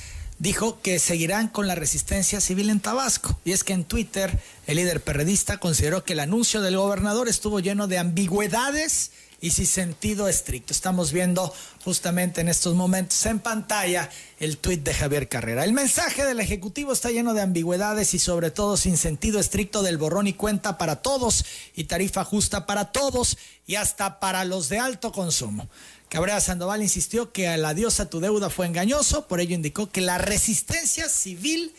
[0.41, 3.39] dijo que seguirán con la resistencia civil en Tabasco.
[3.45, 7.61] Y es que en Twitter el líder perredista consideró que el anuncio del gobernador estuvo
[7.61, 10.73] lleno de ambigüedades y sin sentido estricto.
[10.73, 11.53] Estamos viendo
[11.85, 15.65] justamente en estos momentos en pantalla el tuit de Javier Carrera.
[15.65, 19.99] El mensaje del Ejecutivo está lleno de ambigüedades y sobre todo sin sentido estricto del
[19.99, 24.79] borrón y cuenta para todos y tarifa justa para todos y hasta para los de
[24.79, 25.69] alto consumo.
[26.11, 30.01] Cabrera Sandoval insistió que el adiós a tu deuda fue engañoso, por ello indicó que
[30.01, 31.73] la resistencia civil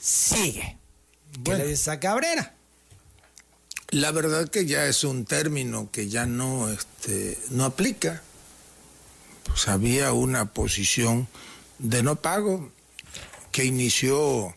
[0.00, 0.76] sigue.
[1.44, 2.54] ¿Qué le a Cabrera?
[3.90, 8.22] La verdad que ya es un término que ya no, este, no aplica.
[9.44, 11.28] Pues había una posición
[11.78, 12.72] de no pago
[13.52, 14.56] que inició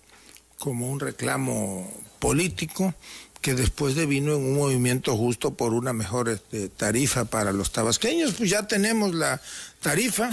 [0.57, 1.87] como un reclamo
[2.17, 2.95] político
[3.41, 8.33] que después devino en un movimiento justo por una mejor este, tarifa para los tabasqueños.
[8.33, 9.41] Pues ya tenemos la
[9.81, 10.29] tarifa,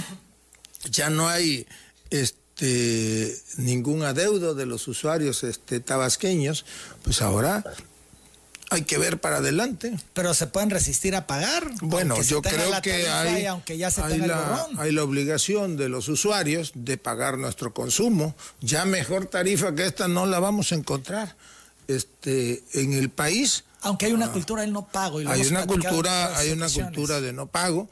[0.91, 1.67] ya no hay
[2.11, 6.65] este, ningún adeudo de los usuarios este, tabasqueños,
[7.05, 7.63] pues ahora
[8.71, 9.97] hay que ver para adelante.
[10.13, 11.71] Pero se pueden resistir a pagar.
[11.83, 16.09] Bueno, yo creo que hay, aunque ya se hay, la, hay la obligación de los
[16.09, 18.35] usuarios de pagar nuestro consumo.
[18.61, 21.37] Ya mejor tarifa que esta no la vamos a encontrar
[21.89, 23.65] este, en el país.
[23.83, 25.19] Aunque hay una ah, cultura del no pago.
[25.19, 27.89] hay una cultura, hay una cultura de no pago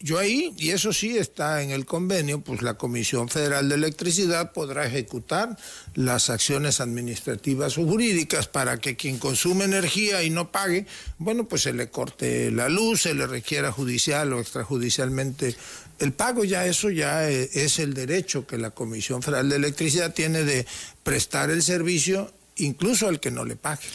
[0.00, 4.52] yo ahí, y eso sí está en el convenio, pues la Comisión Federal de Electricidad
[4.52, 5.56] podrá ejecutar
[5.94, 10.86] las acciones administrativas o jurídicas para que quien consume energía y no pague,
[11.18, 15.56] bueno, pues se le corte la luz, se le requiera judicial o extrajudicialmente
[15.98, 20.14] el pago, ya eso ya eh, es el derecho que la Comisión Federal de Electricidad
[20.14, 20.64] tiene de
[21.02, 23.86] prestar el servicio incluso al que no le pague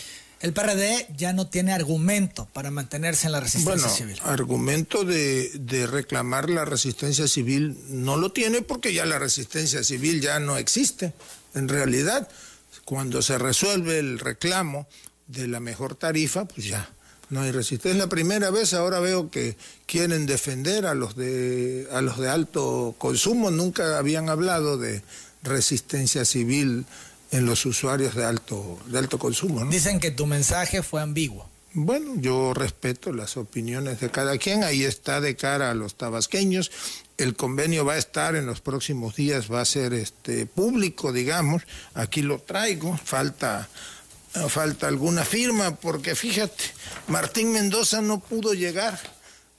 [0.44, 4.20] el PRD ya no tiene argumento para mantenerse en la resistencia bueno, civil.
[4.26, 10.20] Argumento de, de, reclamar la resistencia civil no lo tiene porque ya la resistencia civil
[10.20, 11.14] ya no existe.
[11.56, 12.28] En realidad,
[12.84, 14.86] cuando se resuelve el reclamo
[15.28, 16.90] de la mejor tarifa, pues ya
[17.30, 17.92] no hay resistencia.
[17.92, 22.28] Es la primera vez, ahora veo que quieren defender a los de, a los de
[22.28, 23.50] alto consumo.
[23.50, 25.04] Nunca habían hablado de
[25.42, 26.86] resistencia civil
[27.34, 29.66] en los usuarios de alto, de alto consumo.
[29.66, 31.50] Dicen que tu mensaje fue ambiguo.
[31.74, 36.72] Bueno, yo respeto las opiniones de cada quien, ahí está de cara a los tabasqueños.
[37.18, 41.64] El convenio va a estar en los próximos días, va a ser este público, digamos.
[41.96, 43.68] Aquí lo traigo, falta
[44.50, 46.64] falta alguna firma porque fíjate,
[47.08, 49.00] Martín Mendoza no pudo llegar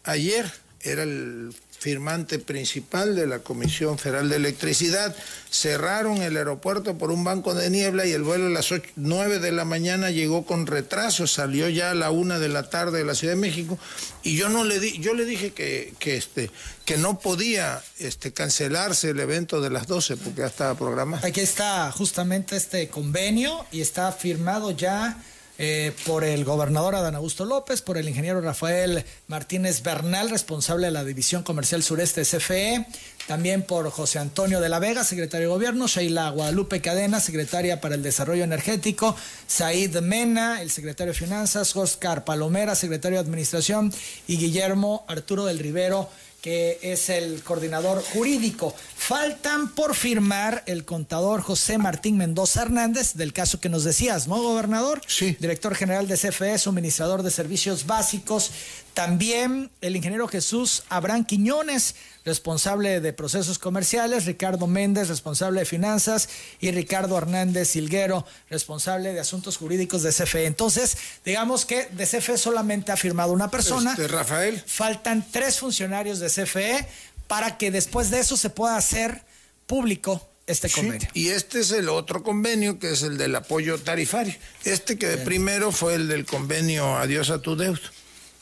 [0.02, 5.14] ayer, era el firmante principal de la Comisión Federal de Electricidad,
[5.50, 9.38] cerraron el aeropuerto por un banco de niebla y el vuelo a las 8, 9
[9.38, 13.04] de la mañana llegó con retraso, salió ya a la una de la tarde de
[13.04, 13.78] la Ciudad de México
[14.22, 16.50] y yo no le di, yo le dije que, que este
[16.86, 21.26] que no podía este cancelarse el evento de las 12 porque ya estaba programado.
[21.26, 25.22] Aquí está justamente este convenio y está firmado ya
[25.56, 30.92] eh, por el gobernador Adán Augusto López, por el ingeniero Rafael Martínez Bernal, responsable de
[30.92, 32.86] la División Comercial Sureste de CFE,
[33.26, 37.94] también por José Antonio de la Vega, secretario de Gobierno, Sheila Guadalupe Cadena, secretaria para
[37.94, 43.92] el Desarrollo Energético, Said Mena, el secretario de Finanzas, Oscar Palomera, secretario de Administración,
[44.26, 46.10] y Guillermo Arturo del Rivero,
[46.44, 48.74] que es el coordinador jurídico.
[48.98, 54.42] Faltan por firmar el contador José Martín Mendoza Hernández, del caso que nos decías, ¿no,
[54.42, 55.00] gobernador?
[55.06, 55.38] Sí.
[55.40, 58.50] Director general de CFE, suministrador de servicios básicos.
[58.94, 66.28] También el ingeniero Jesús Abraham Quiñones, responsable de procesos comerciales, Ricardo Méndez, responsable de finanzas,
[66.60, 70.46] y Ricardo Hernández Silguero, responsable de asuntos jurídicos de CFE.
[70.46, 73.90] Entonces, digamos que de CFE solamente ha firmado una persona.
[73.90, 74.62] Este, Rafael.
[74.64, 76.86] Faltan tres funcionarios de CFE
[77.26, 79.22] para que después de eso se pueda hacer
[79.66, 81.08] público este convenio.
[81.14, 84.34] y este es el otro convenio, que es el del apoyo tarifario.
[84.64, 87.80] Este que primero fue el del convenio Adiós a tu deuda.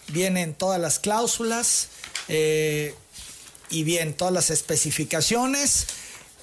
[0.08, 1.88] Vienen todas las cláusulas.
[2.28, 2.94] Eh,
[3.72, 5.86] y bien todas las especificaciones.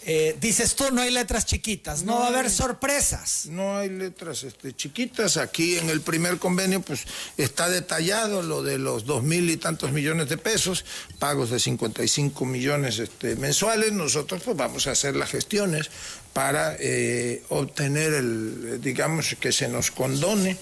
[0.06, 3.46] Eh, dices tú, no hay letras chiquitas, no, va a haber sorpresas.
[3.48, 5.38] No hay letras este, chiquitas.
[5.38, 7.04] Aquí en el primer convenio, pues
[7.38, 10.86] está detallado lo de los dos mil y tantos millones de pesos,
[11.20, 13.92] pagos de 55 millones este, mensuales.
[13.92, 15.92] Nosotros, pues vamos a hacer las gestiones
[16.34, 20.58] para eh, obtener el, digamos, que se nos condone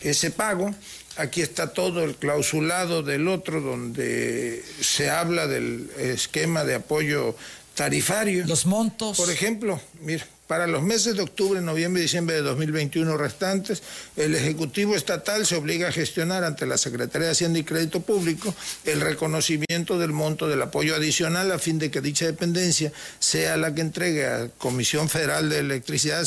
[0.00, 0.74] ese pago
[1.16, 7.34] Aquí está todo el clausulado del otro, donde se habla del esquema de apoyo
[7.74, 8.48] tarifarios.
[8.48, 9.16] Los montos.
[9.16, 13.82] Por ejemplo, mira, para los meses de octubre, noviembre y diciembre de 2021 restantes,
[14.16, 18.54] el Ejecutivo Estatal se obliga a gestionar ante la Secretaría de Hacienda y Crédito Público
[18.84, 23.74] el reconocimiento del monto del apoyo adicional a fin de que dicha dependencia sea la
[23.74, 26.26] que entregue a Comisión Federal de Electricidad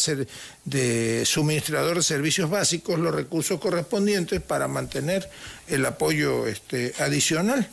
[0.65, 5.29] de Suministrador de Servicios Básicos los recursos correspondientes para mantener
[5.67, 7.69] el apoyo este, adicional.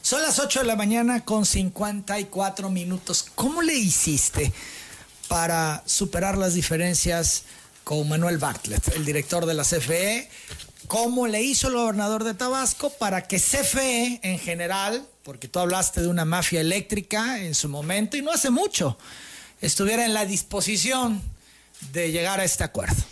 [0.00, 3.26] Son las 8 de la mañana con 54 minutos.
[3.34, 4.50] ¿Cómo le hiciste?
[5.32, 7.44] Para superar las diferencias
[7.84, 10.28] con Manuel Bartlett, el director de la CFE,
[10.88, 16.02] cómo le hizo el gobernador de Tabasco para que CFE en general, porque tú hablaste
[16.02, 18.98] de una mafia eléctrica en su momento y no hace mucho,
[19.62, 21.22] estuviera en la disposición
[21.92, 23.02] de llegar a este acuerdo.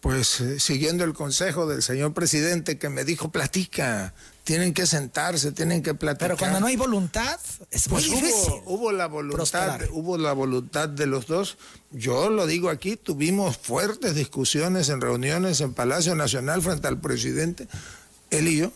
[0.00, 4.14] Pues eh, siguiendo el consejo del señor presidente que me dijo, platica,
[4.44, 6.28] tienen que sentarse, tienen que platicar.
[6.28, 10.88] Pero cuando no hay voluntad, es muy pues Hubo, hubo, la voluntad, hubo la voluntad
[10.88, 11.56] de los dos.
[11.90, 17.66] Yo lo digo aquí, tuvimos fuertes discusiones en reuniones en Palacio Nacional frente al presidente,
[18.30, 18.72] él y yo.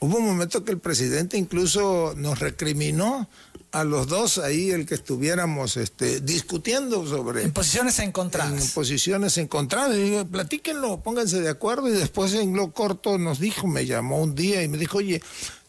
[0.00, 3.28] Hubo un momento que el presidente incluso nos recriminó
[3.74, 7.42] a los dos ahí el que estuviéramos este, discutiendo sobre...
[7.42, 8.62] En posiciones encontradas.
[8.62, 9.96] En posiciones encontradas.
[9.98, 11.88] Y platíquenlo, pónganse de acuerdo.
[11.88, 15.20] Y después en lo corto nos dijo, me llamó un día y me dijo, oye,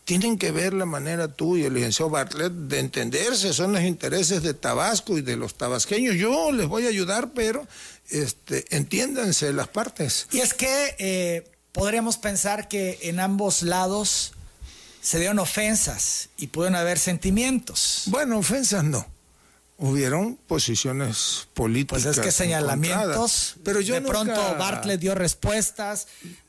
[0.04, 4.44] tienen que ver la manera tú y el licenciado Bartlett de entenderse, son los intereses
[4.44, 6.16] de Tabasco y de los tabasqueños.
[6.16, 7.68] Yo les voy a ayudar, pero
[8.12, 10.28] este, entiéndanse las partes.
[10.32, 14.35] Y es que eh, podríamos pensar que en ambos lados
[15.06, 18.06] se dieron ofensas y pudieron haber sentimientos.
[18.08, 19.06] Bueno, ofensas no.
[19.78, 22.04] Hubieron posiciones políticas.
[22.04, 23.58] Pues es que señalamientos.
[23.64, 26.08] Pero yo de pronto Bartlett dio respuestas,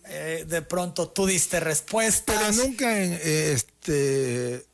[0.09, 2.35] eh, de pronto tú diste respuestas.
[2.35, 4.65] Pero nunca en este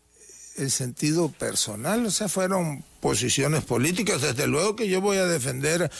[0.58, 4.22] el sentido personal, o sea, fueron posiciones políticas.
[4.22, 5.90] Desde luego que yo voy a defender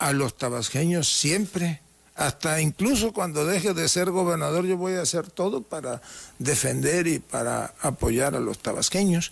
[0.00, 1.82] a los tabasqueños siempre
[2.18, 6.02] hasta incluso cuando deje de ser gobernador yo voy a hacer todo para
[6.40, 9.30] defender y para apoyar a los tabasqueños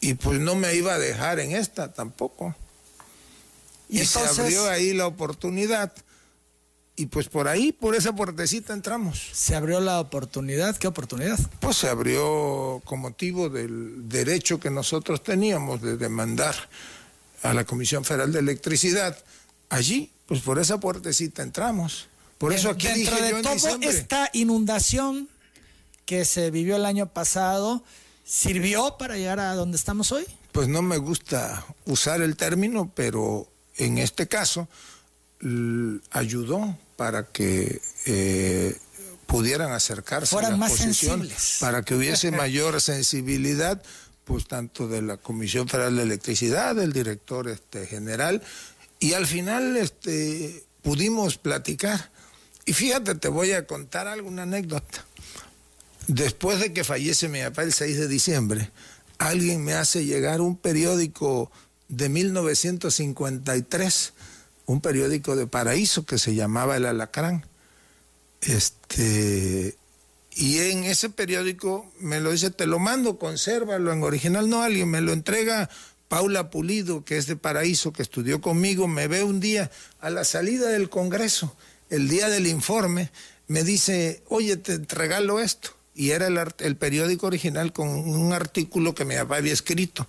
[0.00, 2.56] y pues no me iba a dejar en esta tampoco.
[3.88, 5.92] Y, se abrió ahí la oportunidad
[6.96, 9.28] y pues por ahí, por esa puertecita entramos.
[9.32, 10.76] ¿Se abrió la oportunidad?
[10.76, 11.38] ¿Qué oportunidad?
[11.60, 16.56] Pues se abrió con motivo del derecho que nosotros teníamos de demandar
[17.44, 19.16] a la Comisión Federal de Electricidad.
[19.68, 22.06] Allí pues por esa puertecita entramos.
[22.36, 25.28] Por eso aquí dentro de todo esta inundación
[26.04, 27.82] que se vivió el año pasado,
[28.24, 30.26] ¿sirvió para llegar a donde estamos hoy?
[30.52, 34.68] Pues no me gusta usar el término, pero en este caso
[36.10, 38.76] ayudó para que eh,
[39.26, 43.82] pudieran acercarse a las más posiciones, para que hubiese mayor sensibilidad,
[44.24, 48.42] pues tanto de la Comisión Federal de Electricidad, del director este, general,
[49.00, 52.10] y al final este, pudimos platicar.
[52.64, 55.04] Y fíjate, te voy a contar alguna anécdota.
[56.06, 58.70] Después de que fallece mi papá el 6 de diciembre,
[59.18, 61.50] alguien me hace llegar un periódico
[61.88, 64.12] de 1953,
[64.66, 67.46] un periódico de Paraíso que se llamaba El Alacrán.
[68.40, 69.76] Este,
[70.32, 74.48] y en ese periódico me lo dice, te lo mando, consérvalo en original.
[74.48, 75.68] No, alguien me lo entrega
[76.08, 80.24] Paula Pulido, que es de Paraíso, que estudió conmigo, me ve un día a la
[80.24, 81.54] salida del Congreso,
[81.90, 83.10] el día del informe,
[83.46, 85.70] me dice, oye, te regalo esto.
[85.94, 90.06] Y era el, periódico original con un artículo que mi papá había escrito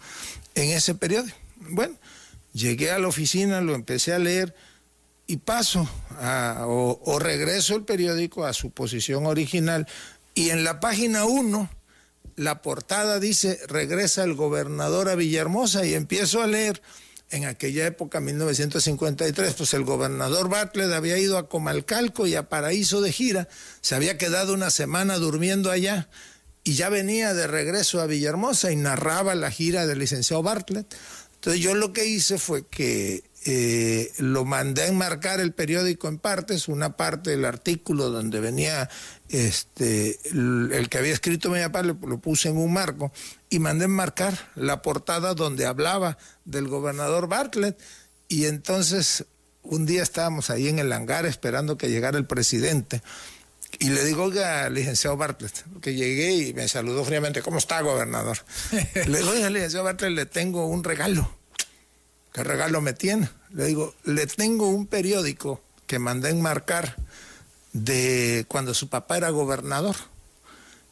[0.53, 1.35] en ese periódico.
[1.57, 1.95] Bueno,
[2.53, 4.55] llegué a la oficina, lo empecé a leer
[5.25, 5.89] y paso
[6.21, 9.87] o, o regreso el periódico a su posición original.
[10.35, 11.69] Y en la página 1
[12.39, 16.81] la portada dice, regresa el gobernador a Villahermosa y empiezo a leer.
[17.31, 23.01] En aquella época, 1953, pues el gobernador Bartlett había ido a Comalcalco y a Paraíso
[23.01, 23.49] de gira,
[23.81, 26.07] se había quedado una semana durmiendo allá
[26.63, 30.95] y ya venía de regreso a Villahermosa y narraba la gira del licenciado Bartlett.
[31.35, 36.19] Entonces yo lo que hice fue que eh, lo mandé a enmarcar el periódico en
[36.19, 38.89] partes, una parte del artículo donde venía
[39.29, 43.11] este, el, que había escrito mi papá, lo, puse en un marco
[43.49, 47.79] y mandé enmarcar la portada donde hablaba del gobernador Bartlett.
[48.27, 49.25] Y entonces
[49.63, 53.01] un día estábamos ahí en el hangar esperando que llegara el presidente.
[53.77, 58.39] Y le digo, oiga, licenciado Bartlett, que llegué y me saludó fríamente, ¿cómo está, gobernador?
[58.71, 61.31] le digo, oiga, licenciado Bartlett, le tengo un regalo.
[62.33, 63.29] ¿Qué regalo me tiene?
[63.51, 66.95] Le digo, le tengo un periódico que mandé enmarcar
[67.83, 69.95] de cuando su papá era gobernador.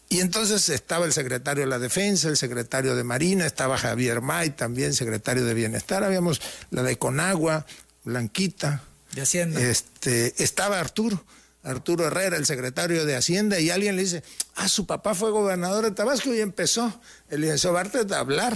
[0.10, 4.52] Y entonces estaba el secretario de la Defensa, el secretario de Marina, estaba Javier May,
[4.52, 7.66] también secretario de Bienestar, habíamos la de Conagua,
[8.06, 8.84] Blanquita.
[9.14, 9.60] De Hacienda.
[9.60, 11.26] Este, estaba Arturo,
[11.64, 14.24] Arturo Herrera, el secretario de Hacienda, y alguien le dice,
[14.56, 18.56] ah, su papá fue gobernador de Tabasco y empezó el licenciado Bartlett a hablar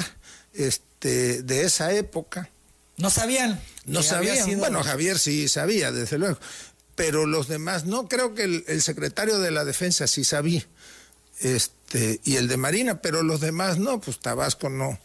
[0.53, 2.49] este, de esa época.
[2.95, 3.59] No sabían.
[3.85, 4.59] No sabían.
[4.59, 6.37] Bueno, Javier sí sabía, desde luego.
[7.01, 8.07] Pero los demás no.
[8.07, 10.67] Creo que el, el secretario de la Defensa sí sabía
[11.41, 14.99] este, y el de Marina, pero los demás no, pues Tabasco no.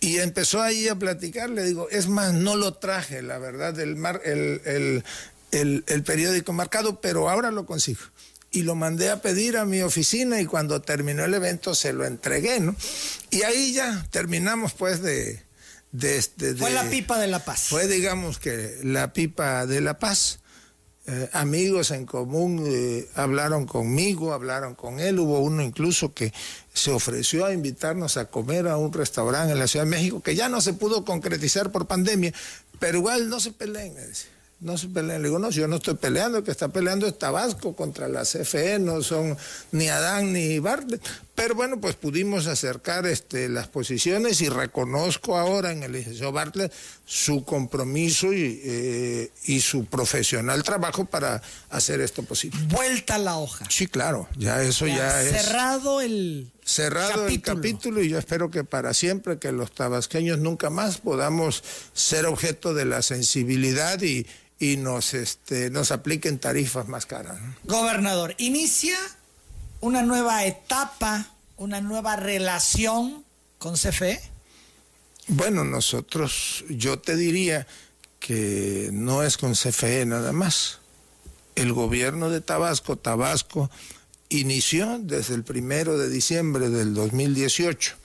[0.00, 3.96] Y empezó ahí a platicar, le digo, es más, no lo traje, la verdad, el,
[3.96, 5.04] mar, el,
[5.52, 8.00] el, el, periódico marcado, pero ahora lo consigo.
[8.50, 12.04] Y lo mandé a pedir a mi oficina y cuando terminó el evento se lo
[12.04, 12.74] entregué, ¿no?
[13.30, 15.44] Y ahí ya terminamos pues de...
[15.92, 17.68] de, este, de fue la pipa de la paz.
[17.68, 20.39] Fue digamos que la pipa de la paz.
[21.06, 26.32] Eh, amigos en común eh, hablaron conmigo, hablaron con él, hubo uno incluso que
[26.74, 30.36] se ofreció a invitarnos a comer a un restaurante en la Ciudad de México, que
[30.36, 32.34] ya no se pudo concretizar por pandemia,
[32.78, 34.30] pero igual no se peleen, me decía
[34.60, 35.22] no se pelean.
[35.22, 38.22] Le digo, no, yo no estoy peleando, el que está peleando es Tabasco contra la
[38.22, 39.36] CFE, no son
[39.72, 41.02] ni Adán ni Bartlett.
[41.40, 46.70] Pero bueno, pues pudimos acercar este, las posiciones y reconozco ahora en el licenciado Bartlett
[47.06, 52.60] su compromiso y, eh, y su profesional trabajo para hacer esto posible.
[52.68, 53.64] Vuelta a la hoja.
[53.70, 55.30] Sí, claro, ya eso ya, es.
[55.30, 56.52] Cerrado el.
[56.62, 61.64] Cerrado el capítulo y yo espero que para siempre, que los tabasqueños nunca más podamos
[61.94, 64.26] ser objeto de la sensibilidad y,
[64.58, 67.38] y nos, este, nos apliquen tarifas más caras.
[67.64, 68.98] Gobernador, inicia
[69.80, 71.26] una nueva etapa,
[71.56, 73.24] una nueva relación
[73.58, 74.20] con CFE.
[75.28, 77.66] Bueno, nosotros, yo te diría
[78.18, 80.78] que no es con CFE nada más.
[81.54, 83.70] El gobierno de Tabasco, Tabasco,
[84.28, 87.96] inició desde el primero de diciembre del 2018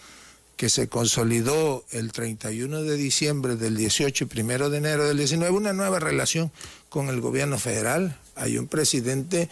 [0.58, 5.52] que se consolidó el 31 de diciembre del 18 y primero de enero del 19,
[5.52, 6.52] una nueva relación
[6.90, 8.18] con el gobierno federal.
[8.36, 9.50] Hay un presidente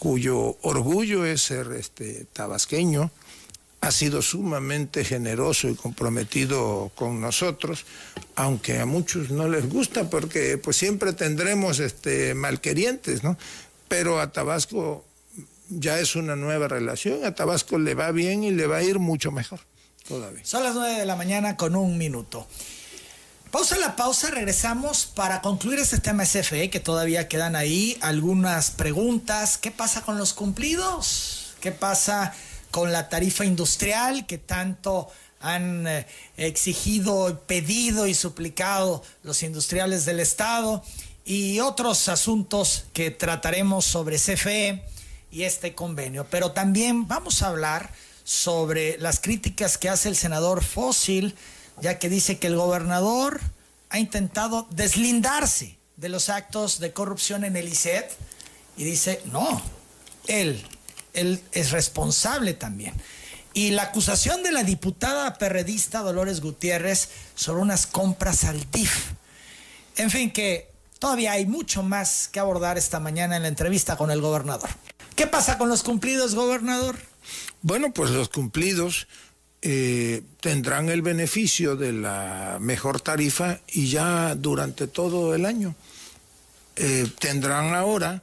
[0.00, 3.10] cuyo orgullo es ser este, tabasqueño,
[3.82, 7.84] ha sido sumamente generoso y comprometido con nosotros,
[8.34, 13.36] aunque a muchos no les gusta porque pues siempre tendremos este malquerientes, ¿no?
[13.88, 15.04] Pero a Tabasco
[15.68, 18.98] ya es una nueva relación, a Tabasco le va bien y le va a ir
[18.98, 19.60] mucho mejor.
[20.44, 22.46] Son las 9 de la mañana con un minuto.
[23.50, 29.58] Pausa la pausa, regresamos para concluir este tema SFE, que todavía quedan ahí algunas preguntas.
[29.58, 31.54] ¿Qué pasa con los cumplidos?
[31.60, 32.32] ¿Qué pasa
[32.70, 35.08] con la tarifa industrial que tanto
[35.40, 40.84] han eh, exigido, pedido y suplicado los industriales del Estado?
[41.24, 44.84] Y otros asuntos que trataremos sobre CFE
[45.32, 46.24] y este convenio.
[46.30, 47.90] Pero también vamos a hablar
[48.22, 51.34] sobre las críticas que hace el senador Fósil,
[51.80, 53.40] ya que dice que el gobernador
[53.90, 58.10] ha intentado deslindarse de los actos de corrupción en el ICET
[58.76, 59.60] y dice, no,
[60.26, 60.62] él,
[61.12, 62.94] él es responsable también.
[63.52, 69.12] Y la acusación de la diputada perredista Dolores Gutiérrez sobre unas compras al DIF.
[69.96, 74.10] En fin, que todavía hay mucho más que abordar esta mañana en la entrevista con
[74.10, 74.70] el gobernador.
[75.16, 76.96] ¿Qué pasa con los cumplidos, gobernador?
[77.62, 79.08] Bueno, pues los cumplidos
[79.62, 85.74] eh, tendrán el beneficio de la mejor tarifa y ya durante todo el año.
[86.76, 88.22] Eh, tendrán ahora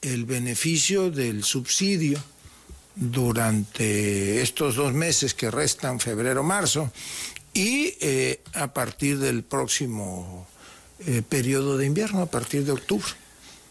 [0.00, 2.22] el beneficio del subsidio
[2.94, 6.92] durante estos dos meses que restan, febrero-marzo,
[7.52, 10.46] y eh, a partir del próximo
[11.28, 13.10] periodo de invierno, a partir de octubre.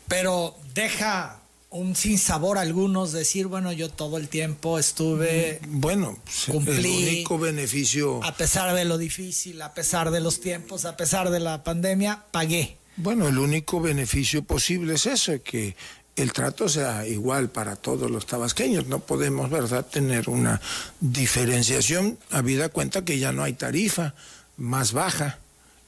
[0.08, 1.42] Pero deja
[1.76, 6.18] un sinsabor a algunos decir, bueno, yo todo el tiempo estuve, mm, bueno,
[6.50, 10.96] cumplí, el único beneficio, a pesar de lo difícil, a pesar de los tiempos, a
[10.96, 12.78] pesar de la pandemia, pagué.
[12.96, 15.76] Bueno, el único beneficio posible es eso, que
[16.16, 18.88] el trato sea igual para todos los tabasqueños.
[18.88, 20.62] No podemos, ¿verdad?, tener una
[21.02, 24.16] diferenciación, habida cuenta que ya no hay tarifa
[24.56, 25.40] más baja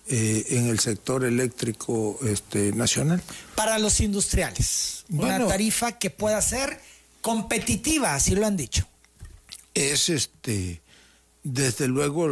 [0.10, 3.22] eh, en el sector eléctrico este, nacional.
[3.56, 6.80] Para los industriales, una tarifa que pueda ser
[7.22, 8.88] competitiva, así lo han dicho.
[9.74, 10.82] Es este,
[11.44, 12.30] desde luego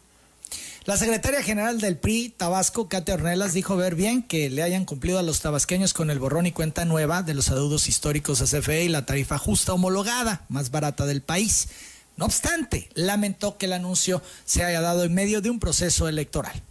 [0.88, 5.20] La secretaria general del PRI, Tabasco, Katia Ornelas, dijo ver bien que le hayan cumplido
[5.20, 8.86] a los tabasqueños con el borrón y cuenta nueva de los adeudos históricos a CFE
[8.86, 11.68] y la tarifa justa homologada, más barata del país.
[12.16, 16.64] No obstante, lamentó que el anuncio se haya dado en medio de un proceso electoral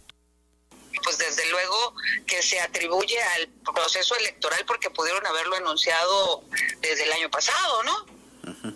[1.03, 1.93] pues desde luego
[2.25, 6.43] que se atribuye al proceso electoral porque pudieron haberlo anunciado
[6.81, 8.16] desde el año pasado, ¿no?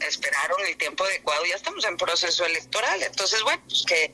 [0.01, 4.13] Esperaron el tiempo adecuado, ya estamos en proceso electoral, entonces bueno, pues que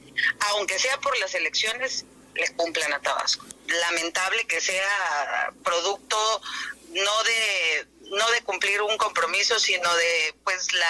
[0.51, 2.05] aunque sea por las elecciones,
[2.35, 3.45] le cumplan a Tabasco.
[3.67, 6.17] Lamentable que sea producto
[6.89, 10.87] no de no de cumplir un compromiso, sino de pues la,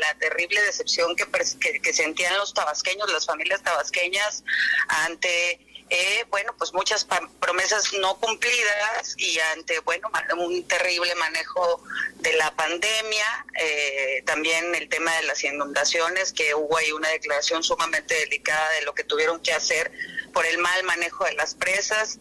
[0.00, 1.26] la, terrible decepción que,
[1.60, 4.42] que, que sentían los tabasqueños, las familias tabasqueñas
[4.88, 5.60] ante
[5.94, 7.06] eh, bueno, pues muchas
[7.38, 11.84] promesas no cumplidas y ante, bueno, un terrible manejo
[12.18, 17.62] de la pandemia, eh, también el tema de las inundaciones, que hubo ahí una declaración
[17.62, 19.92] sumamente delicada de lo que tuvieron que hacer
[20.32, 22.20] por el mal manejo de las presas.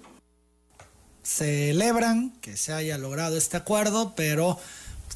[1.24, 4.60] Celebran que se haya logrado este acuerdo, pero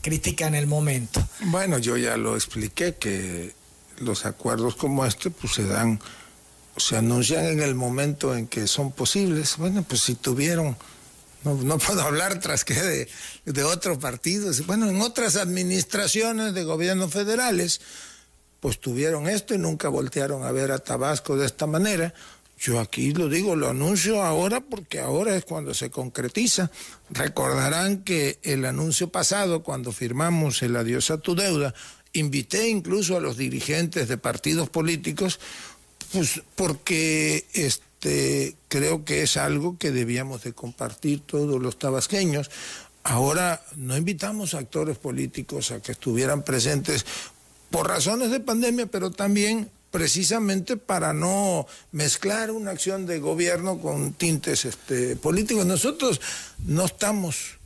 [0.02, 1.22] critican el momento.
[1.42, 3.54] Bueno, yo ya lo expliqué que
[3.98, 6.00] los acuerdos como este pues se dan
[6.78, 9.58] se anuncian en el momento en que son posibles.
[9.58, 10.78] Bueno, pues si tuvieron,
[11.44, 13.10] no, puedo hablar tras que de,
[13.46, 17.82] de otro partido, bueno, en otras administraciones de gobiernos federales,
[18.60, 22.14] pues tuvieron esto y nunca voltearon a ver a Tabasco de esta manera.
[22.58, 26.72] Yo aquí lo digo, lo anuncio ahora porque ahora es cuando se concretiza.
[27.10, 31.74] Recordarán que el anuncio pasado, cuando firmamos el adiós a tu deuda,
[32.14, 35.40] invité incluso a los dirigentes de partidos políticos
[36.16, 42.50] pues porque este, creo que es algo que debíamos de compartir todos los tabasqueños.
[43.04, 47.06] Ahora no invitamos a actores políticos a que estuvieran presentes
[47.70, 54.14] por razones de pandemia, pero también precisamente para no mezclar una acción de gobierno con
[54.14, 55.66] tintes este, políticos.
[55.66, 56.22] Nosotros
[56.66, 57.58] no estamos,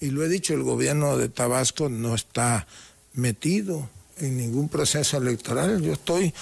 [0.00, 2.66] y lo he dicho, el gobierno de Tabasco no está
[3.12, 5.82] metido en ningún proceso electoral.
[5.82, 6.32] Yo estoy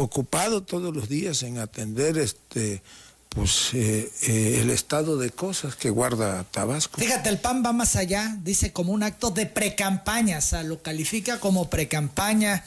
[0.00, 2.82] ocupado todos los días en atender este
[3.30, 7.00] pues eh, eh, el estado de cosas que guarda Tabasco.
[7.00, 10.82] Fíjate, el PAN va más allá, dice como un acto de precampaña, o sea, lo
[10.82, 12.64] califica como precampaña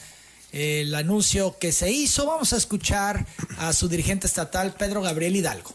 [0.52, 2.24] eh, el anuncio que se hizo.
[2.24, 3.26] Vamos a escuchar
[3.58, 5.74] a su dirigente estatal, Pedro Gabriel Hidalgo.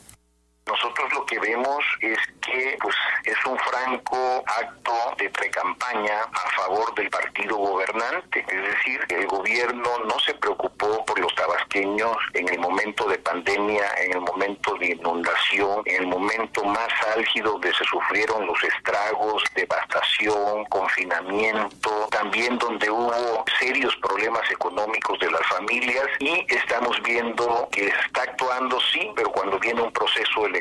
[0.70, 6.94] Nosotros lo que vemos es que pues es un franco acto de precampaña a favor
[6.94, 12.60] del partido gobernante, es decir, el gobierno no se preocupó por los tabasqueños en el
[12.60, 17.84] momento de pandemia, en el momento de inundación, en el momento más álgido donde se
[17.86, 26.06] sufrieron los estragos, devastación, confinamiento, también donde hubo serios problemas económicos de las familias.
[26.20, 30.59] Y estamos viendo que está actuando sí, pero cuando viene un proceso electoral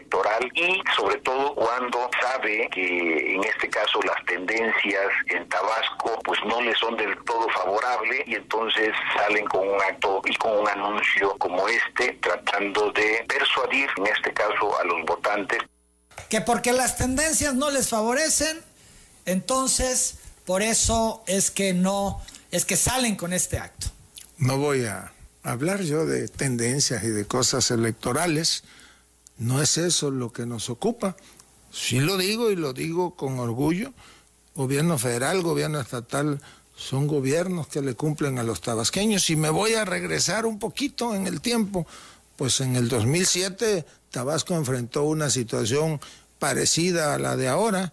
[0.54, 6.60] y sobre todo cuando sabe que en este caso las tendencias en Tabasco pues no
[6.60, 11.36] le son del todo favorables y entonces salen con un acto y con un anuncio
[11.38, 15.60] como este tratando de persuadir en este caso a los votantes
[16.28, 18.58] que porque las tendencias no les favorecen,
[19.24, 22.20] entonces por eso es que no
[22.50, 23.88] es que salen con este acto.
[24.38, 28.64] No voy a hablar yo de tendencias y de cosas electorales.
[29.38, 31.16] No es eso lo que nos ocupa.
[31.72, 33.92] Sí lo digo y lo digo con orgullo.
[34.54, 36.40] Gobierno federal, gobierno estatal
[36.76, 39.30] son gobiernos que le cumplen a los tabasqueños.
[39.30, 41.86] Y me voy a regresar un poquito en el tiempo.
[42.36, 46.00] Pues en el 2007 Tabasco enfrentó una situación
[46.38, 47.92] parecida a la de ahora.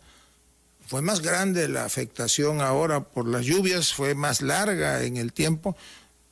[0.87, 5.75] Fue más grande la afectación ahora por las lluvias, fue más larga en el tiempo,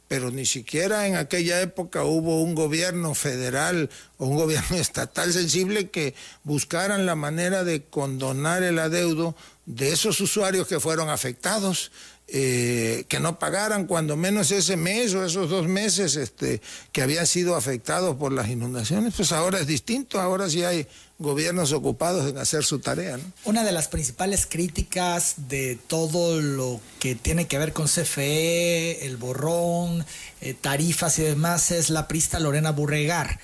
[0.07, 5.89] pero ni siquiera en aquella época hubo un gobierno federal o un gobierno estatal sensible
[5.89, 9.35] que buscaran la manera de condonar el adeudo
[9.65, 11.91] de esos usuarios que fueron afectados.
[12.27, 16.61] Eh, que no pagaran cuando menos ese mes o esos dos meses este,
[16.91, 20.87] que habían sido afectados por las inundaciones, pues ahora es distinto, ahora sí hay
[21.19, 23.19] gobiernos ocupados en hacer su tarea.
[23.45, 29.17] Una de las principales críticas de todo lo que tiene que ver con CFE, el
[29.17, 30.05] borrón,
[30.41, 33.39] eh, tarifas y demás es la prista Lorena Burregar.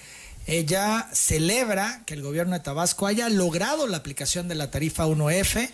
[0.47, 5.69] Ella celebra que el gobierno de Tabasco haya logrado la aplicación de la tarifa 1F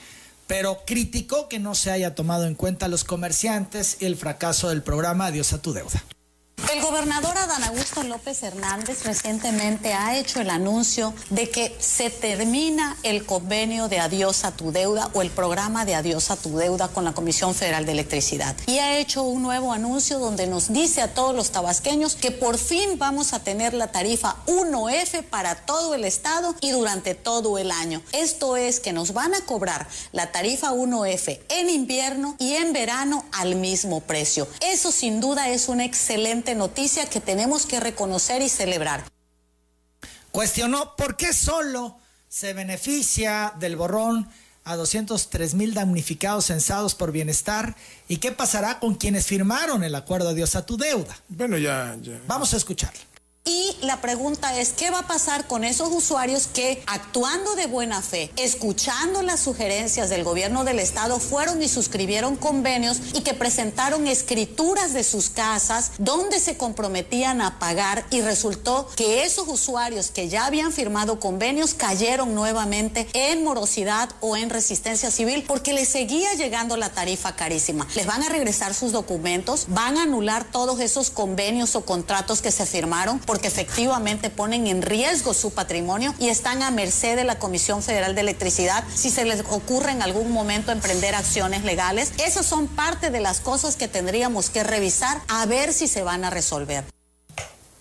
[0.48, 4.70] pero criticó que no se haya tomado en cuenta a los comerciantes y el fracaso
[4.70, 6.04] del programa Adiós a tu deuda.
[6.76, 12.98] El gobernador Adán Augusto López Hernández recientemente ha hecho el anuncio de que se termina
[13.04, 16.90] el convenio de adiós a tu deuda o el programa de adiós a tu deuda
[16.90, 18.58] con la Comisión Federal de Electricidad.
[18.68, 22.58] Y ha hecho un nuevo anuncio donde nos dice a todos los tabasqueños que por
[22.58, 27.72] fin vamos a tener la tarifa 1F para todo el estado y durante todo el
[27.72, 28.02] año.
[28.12, 33.24] Esto es que nos van a cobrar la tarifa 1F en invierno y en verano
[33.32, 34.46] al mismo precio.
[34.60, 36.65] Eso sin duda es un excelente noticia
[37.10, 39.04] que tenemos que reconocer y celebrar.
[40.32, 41.98] Cuestionó por qué solo
[42.28, 44.30] se beneficia del borrón
[44.66, 47.76] a 203 mil damnificados censados por bienestar
[48.08, 51.16] y qué pasará con quienes firmaron el acuerdo Adiós a tu deuda.
[51.30, 52.20] Bueno, ya, ya.
[52.28, 53.00] Vamos a escucharlo.
[53.48, 58.02] Y la pregunta es, ¿qué va a pasar con esos usuarios que actuando de buena
[58.02, 64.08] fe, escuchando las sugerencias del gobierno del estado, fueron y suscribieron convenios y que presentaron
[64.08, 70.28] escrituras de sus casas donde se comprometían a pagar y resultó que esos usuarios que
[70.28, 76.34] ya habían firmado convenios cayeron nuevamente en morosidad o en resistencia civil porque les seguía
[76.34, 77.88] llegando la tarifa carísima?
[77.94, 82.50] Les van a regresar sus documentos, van a anular todos esos convenios o contratos que
[82.50, 87.38] se firmaron porque efectivamente ponen en riesgo su patrimonio y están a merced de la
[87.38, 92.14] Comisión Federal de Electricidad si se les ocurre en algún momento emprender acciones legales.
[92.18, 96.24] Esas son parte de las cosas que tendríamos que revisar a ver si se van
[96.24, 96.86] a resolver.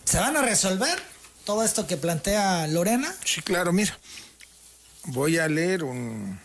[0.04, 1.00] ¿Se van a resolver
[1.44, 3.14] todo esto que plantea Lorena?
[3.24, 3.96] Sí, claro, mira.
[5.04, 6.40] Voy a leer un,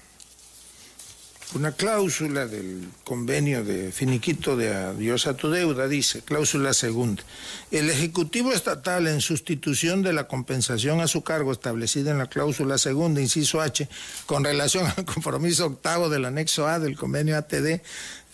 [1.56, 7.24] una cláusula del convenio de finiquito de adiós a tu deuda dice, cláusula segunda,
[7.72, 12.78] el Ejecutivo Estatal en sustitución de la compensación a su cargo establecida en la cláusula
[12.78, 13.90] segunda, inciso H,
[14.28, 17.82] con relación al compromiso octavo del anexo A del convenio ATD,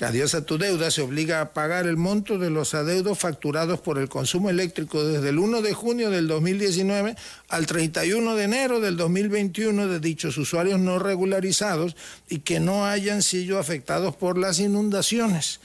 [0.01, 3.97] Adiós a tu deuda se obliga a pagar el monto de los adeudos facturados por
[3.97, 7.15] el consumo eléctrico desde el 1 de junio del 2019
[7.47, 11.95] al 31 de enero del 2021 de dichos usuarios no regularizados
[12.27, 15.61] y que no hayan sido afectados por las inundaciones.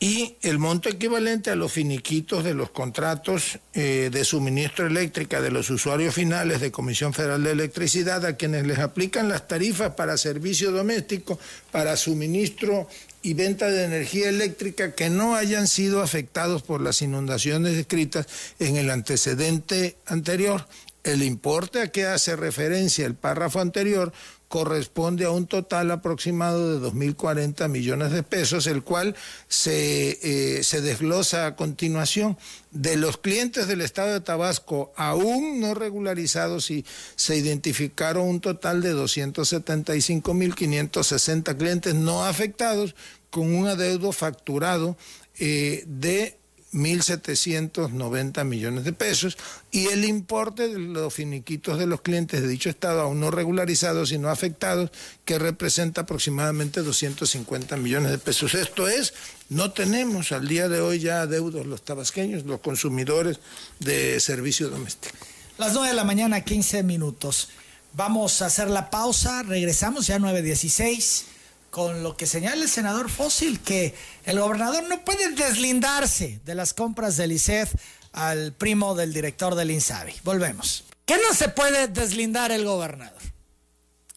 [0.00, 5.50] Y el monto equivalente a los finiquitos de los contratos eh, de suministro eléctrica de
[5.50, 10.16] los usuarios finales de Comisión Federal de Electricidad a quienes les aplican las tarifas para
[10.16, 11.40] servicio doméstico,
[11.72, 12.86] para suministro
[13.22, 18.26] y venta de energía eléctrica que no hayan sido afectados por las inundaciones descritas
[18.58, 20.66] en el antecedente anterior.
[21.08, 24.12] El importe a que hace referencia el párrafo anterior
[24.48, 29.16] corresponde a un total aproximado de 2.040 millones de pesos, el cual
[29.48, 32.36] se, eh, se desglosa a continuación.
[32.72, 36.84] De los clientes del Estado de Tabasco aún no regularizados y
[37.16, 42.94] se identificaron un total de 275.560 clientes no afectados
[43.30, 44.98] con un adeudo facturado
[45.38, 46.37] eh, de
[46.72, 49.38] 1.790 millones de pesos
[49.70, 54.12] y el importe de los finiquitos de los clientes de dicho estado aún no regularizados
[54.12, 54.90] y no afectados
[55.24, 58.54] que representa aproximadamente 250 millones de pesos.
[58.54, 59.14] Esto es,
[59.48, 63.40] no tenemos al día de hoy ya adeudos los tabasqueños, los consumidores
[63.80, 65.16] de servicio doméstico.
[65.56, 67.48] Las 9 de la mañana, 15 minutos.
[67.94, 71.37] Vamos a hacer la pausa, regresamos ya a 9.16
[71.70, 73.94] con lo que señala el senador Fósil, que
[74.24, 77.74] el gobernador no puede deslindarse de las compras del ICEF
[78.12, 80.14] al primo del director del INSABI.
[80.24, 80.84] Volvemos.
[81.04, 83.20] ¿Qué no se puede deslindar el gobernador?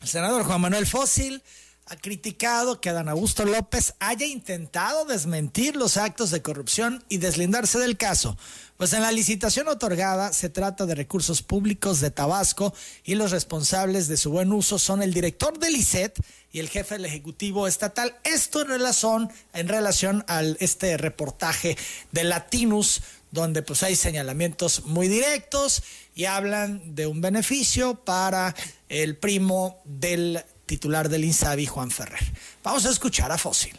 [0.02, 1.44] El senador Juan Manuel Fósil
[1.86, 7.80] ha criticado que Adán Augusto López haya intentado desmentir los actos de corrupción y deslindarse
[7.80, 8.38] del caso,
[8.82, 12.74] pues en la licitación otorgada se trata de recursos públicos de Tabasco
[13.04, 16.20] y los responsables de su buen uso son el director del ICET
[16.52, 18.18] y el jefe del Ejecutivo Estatal.
[18.24, 21.78] Esto en relación, en relación a este reportaje
[22.12, 25.84] de Latinus, donde pues hay señalamientos muy directos
[26.16, 28.56] y hablan de un beneficio para
[28.90, 32.34] el primo del titular del INSABI, Juan Ferrer.
[32.64, 33.78] Vamos a escuchar a Fósil.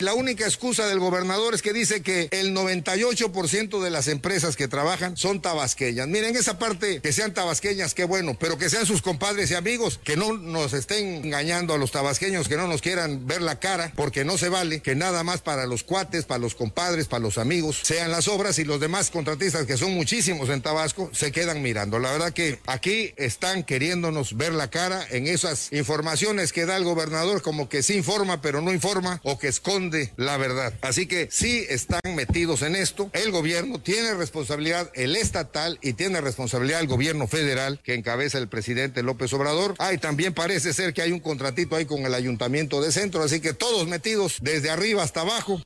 [0.00, 4.66] La única excusa del gobernador es que dice que el 98% de las empresas que
[4.66, 6.08] trabajan son tabasqueñas.
[6.08, 10.00] Miren, esa parte que sean tabasqueñas, qué bueno, pero que sean sus compadres y amigos,
[10.02, 13.92] que no nos estén engañando a los tabasqueños, que no nos quieran ver la cara,
[13.94, 17.38] porque no se vale que nada más para los cuates, para los compadres, para los
[17.38, 21.62] amigos, sean las obras y los demás contratistas, que son muchísimos en Tabasco, se quedan
[21.62, 22.00] mirando.
[22.00, 26.82] La verdad que aquí están queriéndonos ver la cara en esas informaciones que da el
[26.82, 29.83] gobernador, como que sí informa, pero no informa, o que esconde
[30.16, 30.72] la verdad.
[30.82, 33.10] Así que sí están metidos en esto.
[33.12, 38.48] El gobierno tiene responsabilidad, el estatal, y tiene responsabilidad el gobierno federal que encabeza el
[38.48, 39.74] presidente López Obrador.
[39.78, 43.22] Ah, y también parece ser que hay un contratito ahí con el ayuntamiento de centro,
[43.22, 45.60] así que todos metidos desde arriba hasta abajo.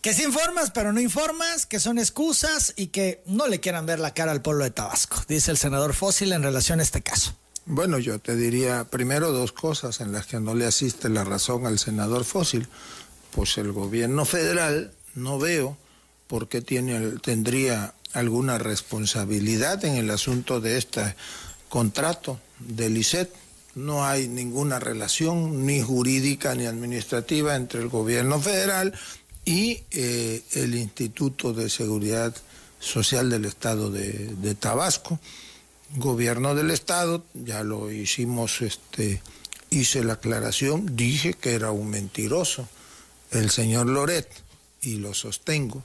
[0.00, 3.98] Que sí informas, pero no informas, que son excusas y que no le quieran ver
[3.98, 7.36] la cara al pueblo de Tabasco, dice el senador Fósil en relación a este caso.
[7.68, 11.66] Bueno, yo te diría primero dos cosas en las que no le asiste la razón
[11.66, 12.68] al senador Fósil
[13.36, 15.76] pues el gobierno federal no veo
[16.26, 21.14] por qué tiene, tendría alguna responsabilidad en el asunto de este
[21.68, 23.30] contrato del ICET.
[23.74, 28.94] No hay ninguna relación ni jurídica ni administrativa entre el gobierno federal
[29.44, 32.34] y eh, el Instituto de Seguridad
[32.80, 35.20] Social del Estado de, de, Tabasco.
[35.96, 39.20] Gobierno del Estado, ya lo hicimos, este,
[39.68, 42.66] hice la aclaración, dije que era un mentiroso
[43.30, 44.28] el señor Loret,
[44.82, 45.82] y lo sostengo,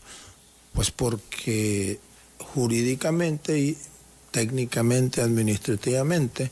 [0.73, 1.99] pues porque
[2.39, 3.77] jurídicamente y
[4.31, 6.51] técnicamente, administrativamente,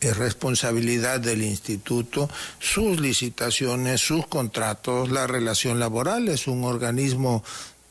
[0.00, 2.28] es responsabilidad del instituto
[2.58, 7.42] sus licitaciones, sus contratos, la relación laboral, es un organismo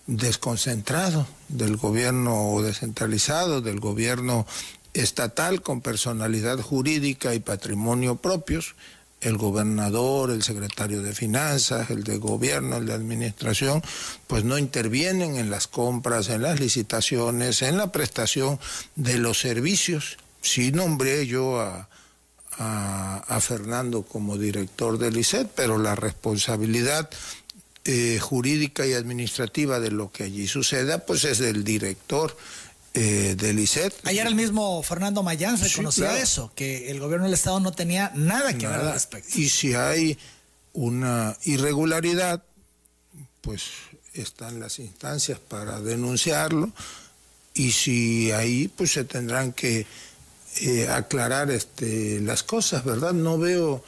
[0.05, 4.45] desconcentrado del gobierno o descentralizado, del gobierno
[4.93, 8.75] estatal con personalidad jurídica y patrimonio propios
[9.23, 13.81] el gobernador, el secretario de Finanzas, el de gobierno, el de administración,
[14.27, 18.59] pues no intervienen en las compras, en las licitaciones, en la prestación
[18.95, 20.17] de los servicios.
[20.41, 21.87] Sí nombré yo a,
[23.41, 27.09] Fernando como director del ICET, pero la responsabilidad
[27.83, 32.37] eh, jurídica y administrativa de lo que allí suceda, pues es del director
[32.93, 33.93] eh, del ICET.
[34.03, 38.57] Ayer el mismo Fernando Mayán reconoció eso, que el gobierno del Estado no tenía nada
[38.57, 39.39] que ver al respecto.
[39.39, 40.17] Y si hay
[40.73, 42.43] una irregularidad,
[43.41, 43.63] pues
[44.13, 46.71] están las instancias para denunciarlo
[47.53, 49.85] y si ahí pues se tendrán que
[50.61, 53.13] eh, aclarar este, las cosas, ¿verdad?
[53.13, 53.83] No veo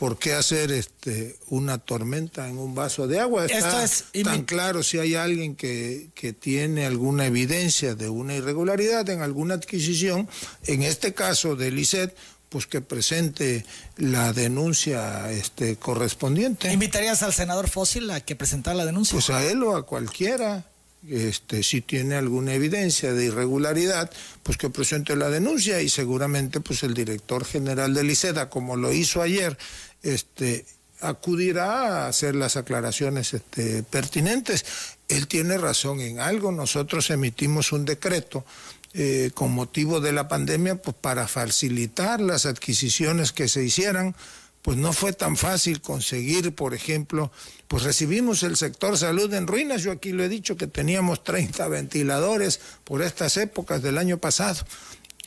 [0.00, 3.44] ¿por qué hacer este una tormenta en un vaso de agua?
[3.44, 9.06] Está es, tan claro si hay alguien que, que, tiene alguna evidencia de una irregularidad
[9.10, 10.26] en alguna adquisición,
[10.64, 12.16] en este caso del ICET,
[12.48, 13.66] pues que presente
[13.98, 16.72] la denuncia este, correspondiente.
[16.72, 19.12] ¿Invitarías al senador Fósil a que presentara la denuncia?
[19.12, 20.64] Pues a él o a cualquiera.
[21.08, 24.10] Este, si tiene alguna evidencia de irregularidad,
[24.42, 28.92] pues que presente la denuncia y seguramente pues el director general del ICEDA, como lo
[28.92, 29.56] hizo ayer,
[30.02, 30.64] este,
[31.00, 34.64] acudirá a hacer las aclaraciones este, pertinentes.
[35.08, 36.52] Él tiene razón en algo.
[36.52, 38.44] Nosotros emitimos un decreto
[38.92, 44.14] eh, con motivo de la pandemia pues, para facilitar las adquisiciones que se hicieran.
[44.62, 47.32] Pues no fue tan fácil conseguir, por ejemplo,
[47.66, 49.82] pues recibimos el sector salud en ruinas.
[49.82, 54.66] Yo aquí lo he dicho que teníamos 30 ventiladores por estas épocas del año pasado.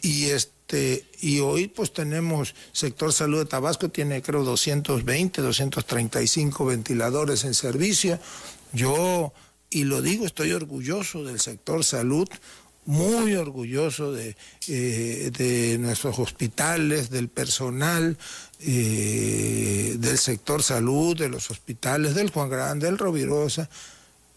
[0.03, 6.65] Y este este, y hoy pues tenemos sector salud de Tabasco, tiene creo 220, 235
[6.65, 8.17] ventiladores en servicio.
[8.71, 9.33] Yo,
[9.69, 12.29] y lo digo, estoy orgulloso del sector salud,
[12.85, 14.37] muy orgulloso de,
[14.67, 18.17] eh, de nuestros hospitales, del personal,
[18.61, 23.69] eh, del sector salud, de los hospitales, del Juan Grande, del Rovirosa.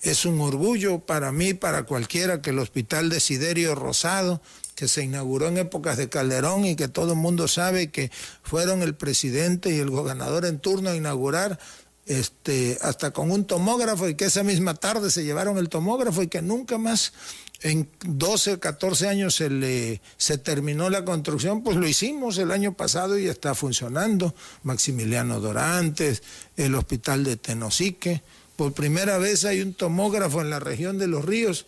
[0.02, 4.42] Es un orgullo para mí, para cualquiera, que el hospital de Siderio Rosado
[4.76, 8.12] que se inauguró en épocas de Calderón y que todo el mundo sabe que
[8.42, 11.58] fueron el presidente y el gobernador en turno a inaugurar
[12.04, 16.28] este, hasta con un tomógrafo y que esa misma tarde se llevaron el tomógrafo y
[16.28, 17.14] que nunca más
[17.62, 22.74] en 12, 14 años se, le, se terminó la construcción, pues lo hicimos el año
[22.74, 24.34] pasado y está funcionando.
[24.62, 26.22] Maximiliano Dorantes,
[26.56, 28.22] el hospital de Tenosique.
[28.56, 31.66] Por primera vez hay un tomógrafo en la región de los ríos.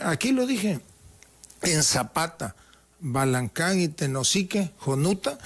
[0.00, 0.80] Aquí lo dije,
[1.62, 2.56] en Zapata,
[3.00, 5.38] Balancán y Tenosique, Jonuta,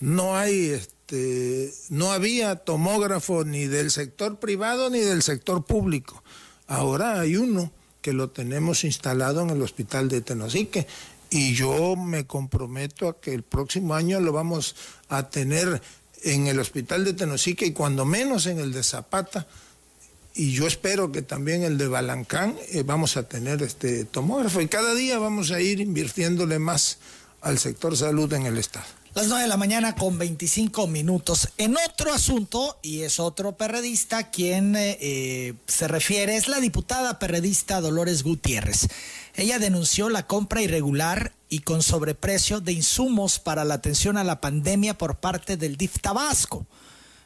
[0.00, 6.22] no hay este, no había tomógrafo ni del sector privado ni del sector público.
[6.66, 10.86] Ahora hay uno que lo tenemos instalado en el hospital de Tenosique
[11.30, 14.74] y yo me comprometo a que el próximo año lo vamos
[15.08, 15.82] a tener
[16.22, 19.46] en el hospital de Tenosique y cuando menos en el de Zapata
[20.34, 24.68] y yo espero que también el de Balancán eh, vamos a tener este tomógrafo y
[24.68, 26.98] cada día vamos a ir invirtiéndole más
[27.40, 28.86] al sector salud en el Estado.
[29.12, 31.48] Las 9 de la mañana con 25 minutos.
[31.58, 37.18] En otro asunto, y es otro perredista, quien eh, eh, se refiere, es la diputada
[37.18, 38.86] perredista Dolores Gutiérrez.
[39.34, 44.40] Ella denunció la compra irregular y con sobreprecio de insumos para la atención a la
[44.40, 46.64] pandemia por parte del DIF Tabasco.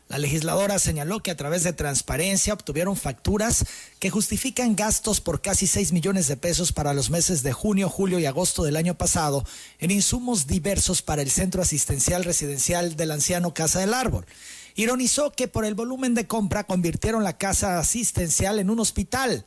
[0.09, 3.65] La legisladora señaló que a través de transparencia obtuvieron facturas
[3.99, 8.19] que justifican gastos por casi 6 millones de pesos para los meses de junio, julio
[8.19, 9.45] y agosto del año pasado
[9.79, 14.27] en insumos diversos para el Centro Asistencial Residencial del Anciano Casa del Árbol.
[14.75, 19.47] Ironizó que por el volumen de compra convirtieron la casa asistencial en un hospital.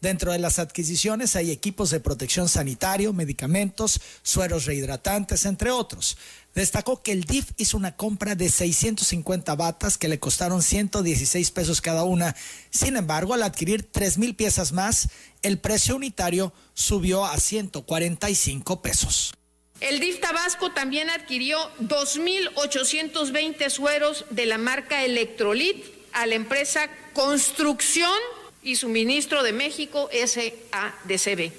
[0.00, 6.16] Dentro de las adquisiciones hay equipos de protección sanitario, medicamentos, sueros rehidratantes, entre otros.
[6.58, 11.80] Destacó que el DIF hizo una compra de 650 batas que le costaron 116 pesos
[11.80, 12.34] cada una.
[12.70, 15.08] Sin embargo, al adquirir 3 mil piezas más,
[15.42, 19.32] el precio unitario subió a 145 pesos.
[19.78, 28.18] El DIF Tabasco también adquirió 2.820 sueros de la marca Electrolit a la empresa Construcción
[28.64, 31.52] y Suministro de México SADCB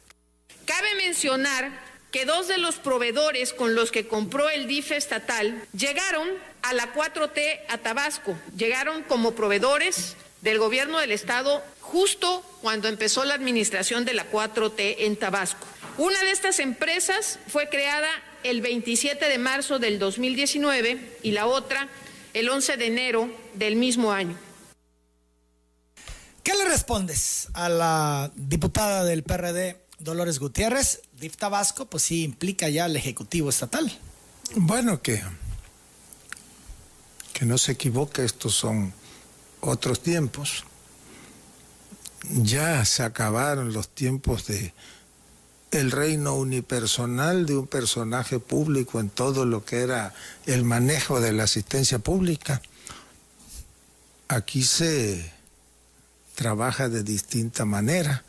[0.64, 1.70] Cabe mencionar
[2.14, 6.30] que dos de los proveedores con los que compró el DIF estatal llegaron
[6.62, 13.26] a la 4T a Tabasco, llegaron como proveedores del gobierno del estado justo cuando empezó
[13.26, 15.68] la administración de la 4T en Tabasco.
[15.98, 18.08] Una de estas empresas fue creada
[18.44, 21.90] el 27 de marzo del 2019 y la otra
[22.36, 24.38] el 11 de enero del mismo año.
[26.44, 31.02] ¿Qué le respondes a la diputada del PRD, Dolores Gutiérrez?
[31.14, 33.90] DIF Tabasco, pues sí implica ya al Ejecutivo Estatal.
[34.56, 35.24] Bueno, que,
[37.32, 38.94] que no se equivoque, estos son
[39.62, 40.66] otros tiempos.
[42.30, 44.74] Ya se acabaron los tiempos de
[45.76, 50.14] el reino unipersonal de un personaje público en todo lo que era
[50.46, 52.62] el manejo de la asistencia pública.
[54.28, 55.32] Aquí se
[56.36, 58.24] trabaja de distinta manera.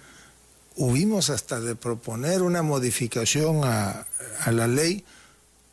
[0.76, 4.07] Hubimos hasta de proponer una modificación a,
[4.51, 5.05] la ley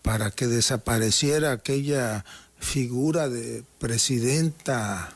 [0.01, 2.23] para que desapareciera aquella
[2.59, 5.13] figura de presidenta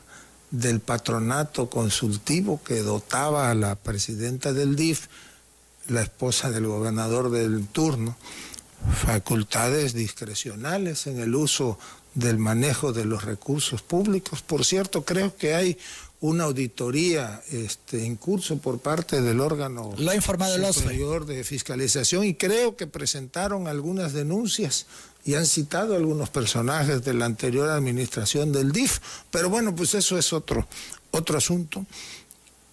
[0.50, 5.06] del patronato consultivo que dotaba a la presidenta del DIF
[5.88, 8.16] la esposa del gobernador del turno,
[9.04, 11.78] facultades discrecionales en el uso
[12.14, 14.42] del manejo de los recursos públicos.
[14.42, 15.78] Por cierto, creo que hay
[16.20, 22.24] una auditoría este, en curso por parte del órgano Lo ha informado superior de fiscalización
[22.24, 24.86] y creo que presentaron algunas denuncias
[25.24, 28.98] y han citado algunos personajes de la anterior administración del DIF,
[29.30, 30.66] pero bueno, pues eso es otro,
[31.12, 31.86] otro asunto.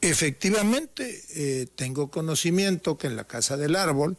[0.09, 4.17] Efectivamente, eh, tengo conocimiento que en la Casa del Árbol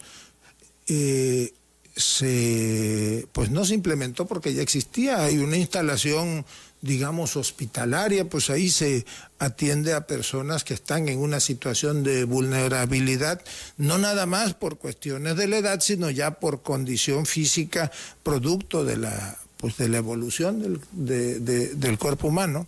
[0.87, 1.53] eh,
[1.95, 6.45] se, pues no se implementó porque ya existía, hay una instalación
[6.81, 9.05] digamos, hospitalaria, pues ahí se
[9.39, 13.41] atiende a personas que están en una situación de vulnerabilidad,
[13.77, 18.97] no nada más por cuestiones de la edad, sino ya por condición física, producto de
[18.97, 22.67] la, pues de la evolución del, del cuerpo humano.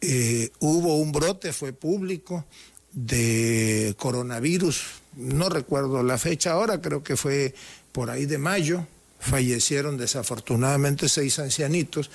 [0.00, 2.44] Eh, hubo un brote, fue público,
[2.92, 4.82] de coronavirus,
[5.16, 7.54] no recuerdo la fecha ahora, creo que fue
[7.92, 8.86] por ahí de mayo,
[9.20, 12.10] fallecieron desafortunadamente seis ancianitos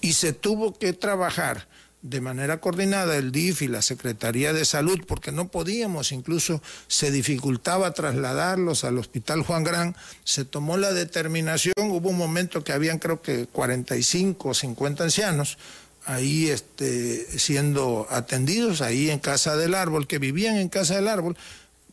[0.00, 1.68] y se tuvo que trabajar
[2.02, 7.12] de manera coordinada el DIF y la Secretaría de Salud, porque no podíamos, incluso se
[7.12, 12.98] dificultaba trasladarlos al Hospital Juan Gran, se tomó la determinación, hubo un momento que habían
[12.98, 15.58] creo que 45 o 50 ancianos
[16.04, 21.36] ahí este, siendo atendidos, ahí en Casa del Árbol, que vivían en Casa del Árbol,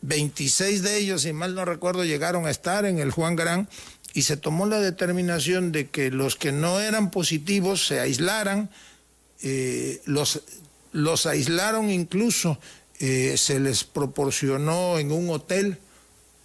[0.01, 3.67] 26 de ellos, si mal no recuerdo, llegaron a estar en el Juan Gran
[4.13, 8.69] y se tomó la determinación de que los que no eran positivos se aislaran,
[9.41, 10.41] eh, los,
[10.91, 12.59] los aislaron incluso,
[12.99, 15.77] eh, se les proporcionó en un hotel,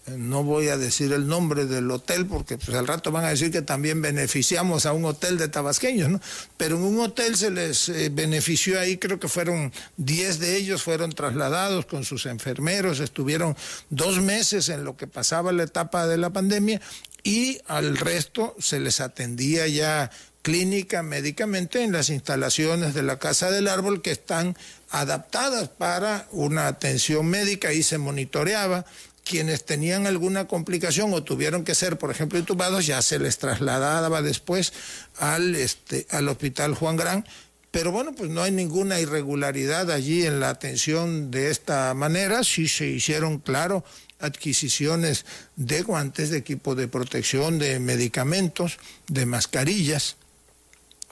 [0.07, 3.51] no voy a decir el nombre del hotel porque pues, al rato van a decir
[3.51, 6.21] que también beneficiamos a un hotel de tabasqueños, ¿no?
[6.57, 10.83] Pero en un hotel se les eh, benefició ahí, creo que fueron 10 de ellos,
[10.83, 13.57] fueron trasladados con sus enfermeros, estuvieron
[13.89, 16.81] dos meses en lo que pasaba la etapa de la pandemia
[17.23, 20.11] y al resto se les atendía ya
[20.43, 24.55] clínica, médicamente en las instalaciones de la Casa del Árbol que están
[24.91, 28.85] adaptadas para una atención médica y se monitoreaba.
[29.25, 34.22] Quienes tenían alguna complicación o tuvieron que ser, por ejemplo, intubados, ya se les trasladaba
[34.22, 34.72] después
[35.18, 37.25] al, este, al Hospital Juan Gran.
[37.70, 42.45] Pero bueno, pues no hay ninguna irregularidad allí en la atención de esta manera.
[42.45, 43.83] Sí se hicieron, claro,
[44.20, 45.25] adquisiciones
[45.57, 50.16] de guantes, de equipo de protección, de medicamentos, de mascarillas.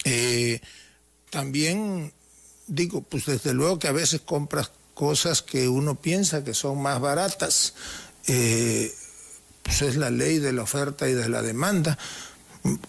[0.04, 0.60] Eh,
[1.30, 2.12] también
[2.66, 7.00] digo, pues desde luego que a veces compras cosas que uno piensa que son más
[7.00, 7.74] baratas.
[8.26, 8.92] Eh,
[9.62, 11.98] pues es la ley de la oferta y de la demanda.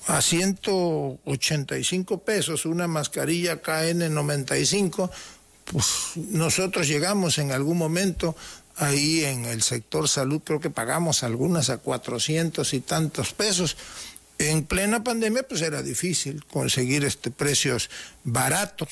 [0.07, 5.09] A 185 pesos una mascarilla KN95,
[5.65, 8.35] pues nosotros llegamos en algún momento
[8.75, 13.77] ahí en el sector salud creo que pagamos algunas a 400 y tantos pesos.
[14.39, 17.89] En plena pandemia pues era difícil conseguir este precios
[18.23, 18.89] baratos,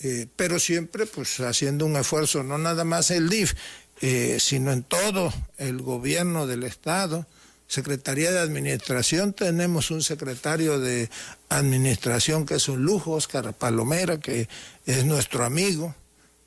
[0.00, 3.54] eh, pero siempre pues haciendo un esfuerzo, no nada más el DIF,
[4.00, 7.26] eh, sino en todo el gobierno del Estado,
[7.66, 11.10] Secretaría de Administración, tenemos un secretario de
[11.50, 14.48] Administración que es un lujo, Oscar Palomera, que
[14.86, 15.94] es nuestro amigo,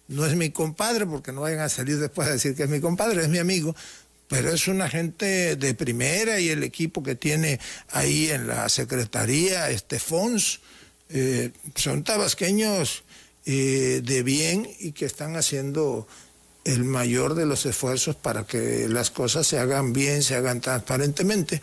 [0.08, 2.82] no es mi compadre, porque no vayan a salir después a decir que es mi
[2.82, 3.76] compadre, es mi amigo,
[4.28, 9.70] pero es una gente de primera y el equipo que tiene ahí en la Secretaría,
[9.70, 10.62] este Fons,
[11.10, 13.04] eh, son tabasqueños
[13.46, 16.08] eh, de bien y que están haciendo
[16.64, 21.62] el mayor de los esfuerzos para que las cosas se hagan bien, se hagan transparentemente.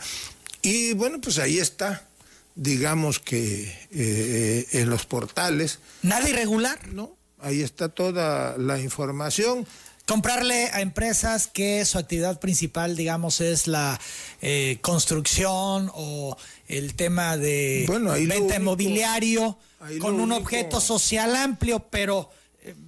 [0.63, 2.09] Y bueno, pues ahí está,
[2.55, 5.79] digamos que eh, en los portales.
[6.03, 6.89] ¿Nada irregular?
[6.89, 9.67] No, Ahí está toda la información.
[10.07, 14.01] Comprarle a empresas que su actividad principal, digamos, es la
[14.41, 16.37] eh, construcción o
[16.67, 17.87] el tema de
[18.27, 19.59] venta inmobiliario
[20.01, 22.31] con un objeto social amplio, pero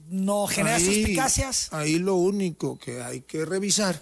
[0.09, 1.69] no genera suspicacias.
[1.73, 4.01] Ahí lo único que hay que revisar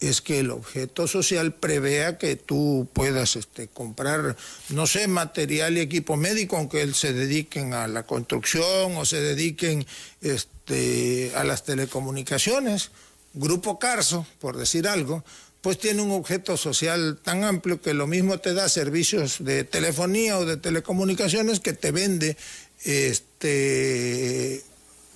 [0.00, 4.36] es que el objeto social prevea que tú puedas este, comprar,
[4.68, 9.86] no sé, material y equipo médico, aunque se dediquen a la construcción o se dediquen
[10.20, 12.90] este, a las telecomunicaciones.
[13.32, 15.24] Grupo Carso, por decir algo,
[15.62, 20.38] pues tiene un objeto social tan amplio que lo mismo te da servicios de telefonía
[20.38, 22.36] o de telecomunicaciones que te vende
[22.84, 24.62] este,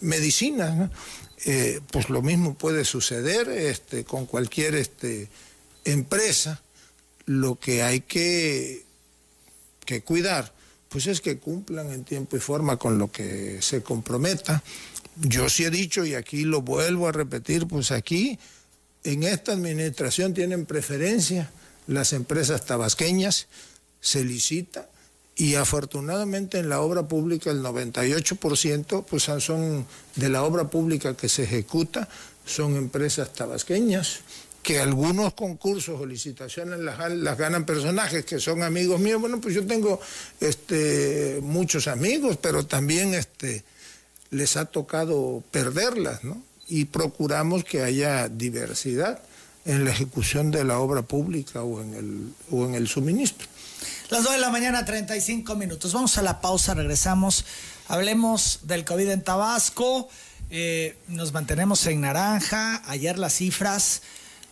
[0.01, 0.91] medicinas.
[1.47, 5.29] Eh, pues lo mismo puede suceder este, con cualquier este,
[5.85, 6.61] empresa.
[7.27, 8.85] Lo que hay que,
[9.87, 10.53] que cuidar,
[10.89, 14.63] pues es que cumplan en tiempo y forma con lo que se comprometa.
[15.17, 18.39] Yo sí he dicho, y aquí lo vuelvo a repetir, pues aquí
[19.05, 21.51] en esta administración tienen preferencia
[21.87, 23.49] las empresas tabasqueñas,
[24.01, 24.90] se licita
[25.41, 31.31] y afortunadamente en la obra pública el 98% pues son de la obra pública que
[31.31, 32.11] se ejecuta
[32.45, 34.21] son empresas tabasqueñas
[34.63, 39.19] que algunos concursos o licitaciones las, ganan personajes que son amigos míos.
[39.19, 39.99] Bueno, pues yo tengo
[40.39, 43.65] este, muchos amigos, pero también este,
[44.29, 46.43] les ha tocado perderlas, ¿no?
[46.69, 49.23] Y procuramos que haya diversidad.
[49.65, 53.47] en la ejecución de la obra pública o en el, o en el suministro.
[54.11, 55.93] Las 2 de la mañana, 35 minutos.
[55.93, 57.45] Vamos a la pausa, regresamos.
[57.87, 60.09] Hablemos del COVID en Tabasco.
[60.51, 62.83] Eh, nos mantenemos en naranja.
[62.89, 64.03] Ayer las cifras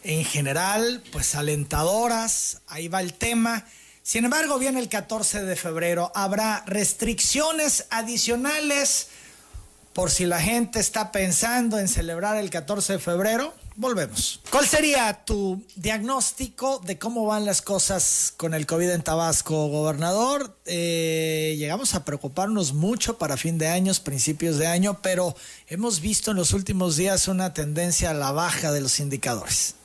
[0.05, 2.61] en general, pues alentadoras.
[2.69, 3.65] Ahí va el tema.
[4.05, 6.13] Sin embargo, viene el 14 de febrero.
[6.15, 9.09] Habrá restricciones adicionales
[9.93, 13.53] por si la gente está pensando en celebrar el 14 de febrero.
[13.81, 14.41] Volvemos.
[14.51, 20.59] ¿Cuál sería tu diagnóstico de cómo van las cosas con el COVID en Tabasco, gobernador?
[20.66, 25.37] Eh, llegamos a preocuparnos mucho para fin de año, principios de año, pero
[25.68, 29.76] hemos visto en los últimos días una tendencia a la baja de los indicadores.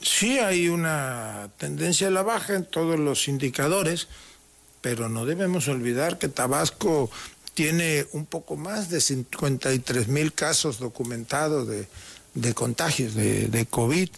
[0.00, 4.06] Sí, hay una tendencia a la baja en todos los indicadores,
[4.80, 7.10] pero no debemos olvidar que Tabasco
[7.54, 11.88] tiene un poco más de 53 mil casos documentados de
[12.34, 14.08] de contagios de, COVID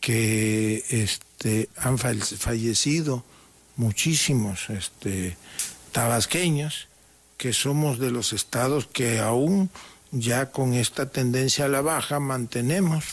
[0.00, 3.24] que este, han fallecido
[3.76, 5.36] muchísimos este,
[5.92, 6.88] tabasqueños,
[7.36, 9.70] que somos de los estados que aún
[10.10, 13.04] ya con esta tendencia a la baja mantenemos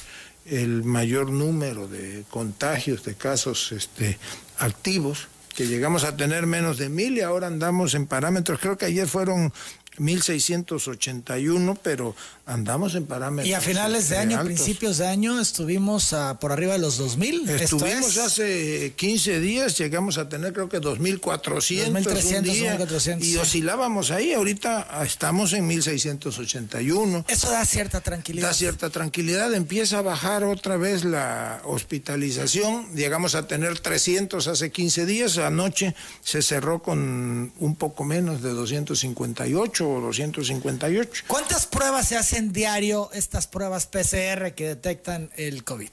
[0.45, 4.17] el mayor número de contagios, de casos este,
[4.57, 8.85] activos, que llegamos a tener menos de mil y ahora andamos en parámetros, creo que
[8.85, 9.53] ayer fueron
[9.99, 13.47] 1681, pero andamos en parámetros.
[13.47, 17.49] Y a finales de año, principios de año, estuvimos por arriba de los 2000.
[17.49, 22.77] Estuvimos hace 15 días, llegamos a tener creo que 2400 2300, un día,
[23.19, 24.33] y oscilábamos ahí.
[24.33, 27.25] Ahorita estamos en 1681.
[27.27, 28.47] Eso da cierta tranquilidad.
[28.47, 29.53] Da cierta tranquilidad.
[29.53, 32.95] Empieza a bajar otra vez la hospitalización.
[32.95, 35.37] Llegamos a tener 300 hace 15 días.
[35.37, 41.23] Anoche se cerró con un poco menos de 258 o 258.
[41.27, 42.53] ¿Cuántas pruebas se hacen?
[42.53, 45.89] diario estas pruebas PCR que detectan el COVID?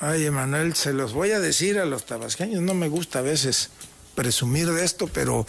[0.00, 2.62] Ay, Emanuel, se los voy a decir a los tabasqueños.
[2.62, 3.70] No me gusta a veces
[4.14, 5.46] presumir de esto, pero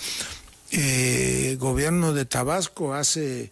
[0.72, 3.52] el eh, gobierno de Tabasco hace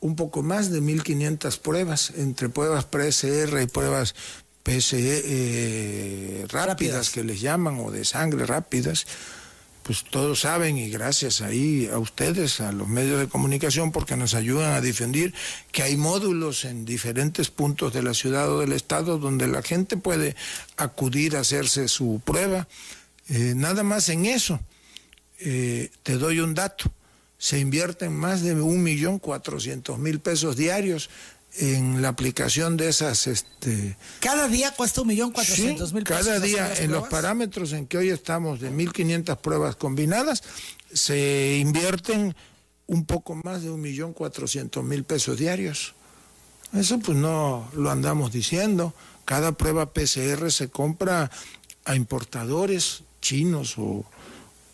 [0.00, 4.14] un poco más de 1.500 pruebas, entre pruebas PCR y pruebas
[4.62, 9.06] PCR eh, rápidas, que les llaman, o de sangre rápidas
[9.82, 14.34] pues todos saben y gracias ahí a ustedes, a los medios de comunicación, porque nos
[14.34, 15.34] ayudan a difundir
[15.72, 19.96] que hay módulos en diferentes puntos de la ciudad o del estado donde la gente
[19.96, 20.36] puede
[20.76, 22.68] acudir a hacerse su prueba.
[23.28, 24.60] Eh, nada más en eso,
[25.38, 26.92] eh, te doy un dato,
[27.38, 31.08] se invierten más de un millón cuatrocientos mil pesos diarios
[31.58, 33.26] en la aplicación de esas...
[33.26, 36.26] Este, cada día cuesta un millón cuatrocientos mil pesos.
[36.26, 40.42] Cada día, en los parámetros en que hoy estamos de 1.500 pruebas combinadas,
[40.92, 42.34] se invierten
[42.86, 45.94] un poco más de un millón cuatrocientos mil pesos diarios.
[46.72, 48.94] Eso pues no lo andamos diciendo.
[49.24, 51.30] Cada prueba PCR se compra
[51.84, 54.04] a importadores chinos o,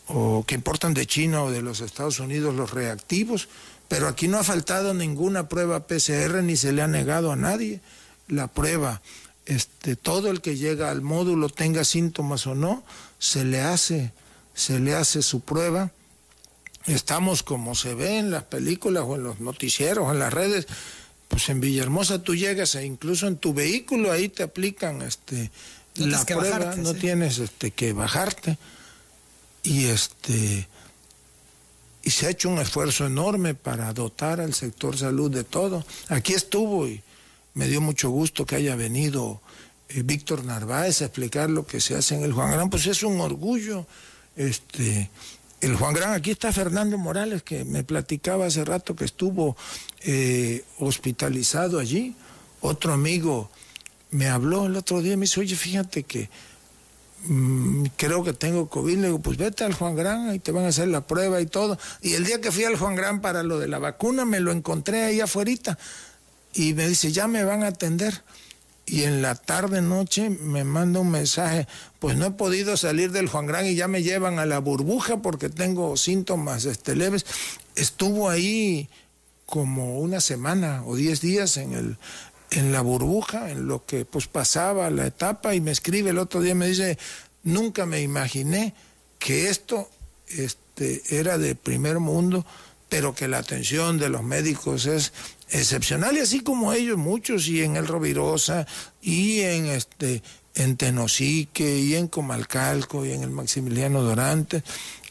[0.09, 3.49] o que importan de China o de los Estados Unidos los reactivos
[3.89, 7.80] pero aquí no ha faltado ninguna prueba PCR ni se le ha negado a nadie
[8.28, 9.03] la prueba.
[9.47, 12.84] Este, todo el que llega al módulo tenga síntomas o no,
[13.18, 14.12] se le hace,
[14.55, 15.93] se le hace su prueba.
[16.87, 20.66] Estamos como se ve en las películas o en los noticieros, en las redes,
[21.28, 25.51] pues en Villahermosa tú llegas e incluso en tu vehículo ahí te aplican este
[25.97, 28.59] la prueba, no tienes este que bajarte.
[29.62, 30.68] Y este
[32.07, 35.85] y se ha hecho un esfuerzo enorme para dotar al sector salud de todo.
[36.09, 37.03] Aquí estuvo y
[37.55, 39.41] me dio mucho gusto que haya venido
[39.89, 43.03] eh, Víctor Narváez a explicar lo que se hace en el Juan Gran, pues es
[43.03, 43.89] un orgullo.
[44.37, 45.11] Este,
[45.61, 49.57] el Juan Gran, aquí está Fernando Morales, que me platicaba hace rato que estuvo
[50.03, 52.15] eh, hospitalizado allí.
[52.61, 53.51] Otro amigo
[54.13, 56.31] me habló el otro día y me dice, oye, fíjate que
[57.97, 60.68] creo que tengo COVID, le digo, pues vete al Juan Gran, y te van a
[60.68, 61.79] hacer la prueba y todo.
[62.03, 64.53] Y el día que fui al Juan Gran para lo de la vacuna, me lo
[64.53, 65.47] encontré ahí afuera
[66.55, 68.22] y me dice, ya me van a atender.
[68.87, 71.66] Y en la tarde, noche, me manda un mensaje,
[71.99, 75.18] pues no he podido salir del Juan Gran y ya me llevan a la burbuja
[75.18, 77.26] porque tengo síntomas este, leves.
[77.75, 78.88] Estuvo ahí
[79.45, 81.99] como una semana o diez días en el,
[82.51, 86.41] en la burbuja, en lo que pues pasaba la etapa y me escribe el otro
[86.41, 86.99] día, me dice,
[87.43, 88.75] nunca me imaginé
[89.18, 89.89] que esto
[90.29, 92.45] este, era de primer mundo,
[92.89, 95.13] pero que la atención de los médicos es
[95.51, 98.67] excepcional y así como ellos muchos y en el Rovirosa
[99.01, 100.23] y en este
[100.55, 104.63] en Tenosique y en Comalcalco y en el Maximiliano Dorante,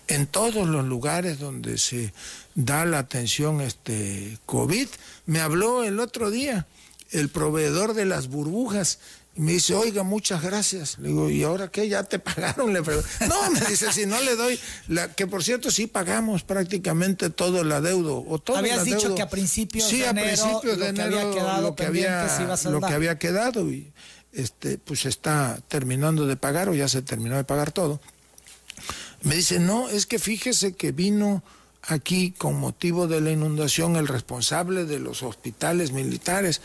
[0.08, 2.14] en todos los lugares donde se
[2.56, 4.88] da la atención este COVID.
[5.28, 6.66] Me habló el otro día
[7.12, 9.00] el proveedor de las burbujas,
[9.38, 10.98] Y me dice, oiga, muchas gracias.
[10.98, 11.90] Le digo, ¿y ahora qué?
[11.90, 12.74] ¿Ya te pagaron?
[12.74, 13.10] Le pregunto.
[13.28, 17.62] No, me dice, si no le doy, la, que por cierto sí pagamos prácticamente todo
[17.62, 18.24] el adeudo.
[18.28, 21.02] O todo Habías dicho que a principios sí, de enero, a principios de lo que
[21.02, 23.92] enero había quedado lo, que había, lo que había quedado y
[24.32, 28.02] este, pues está terminando de pagar o ya se terminó de pagar todo.
[29.22, 31.44] Me dice, no, es que fíjese que vino
[31.88, 36.62] aquí con motivo de la inundación el responsable de los hospitales militares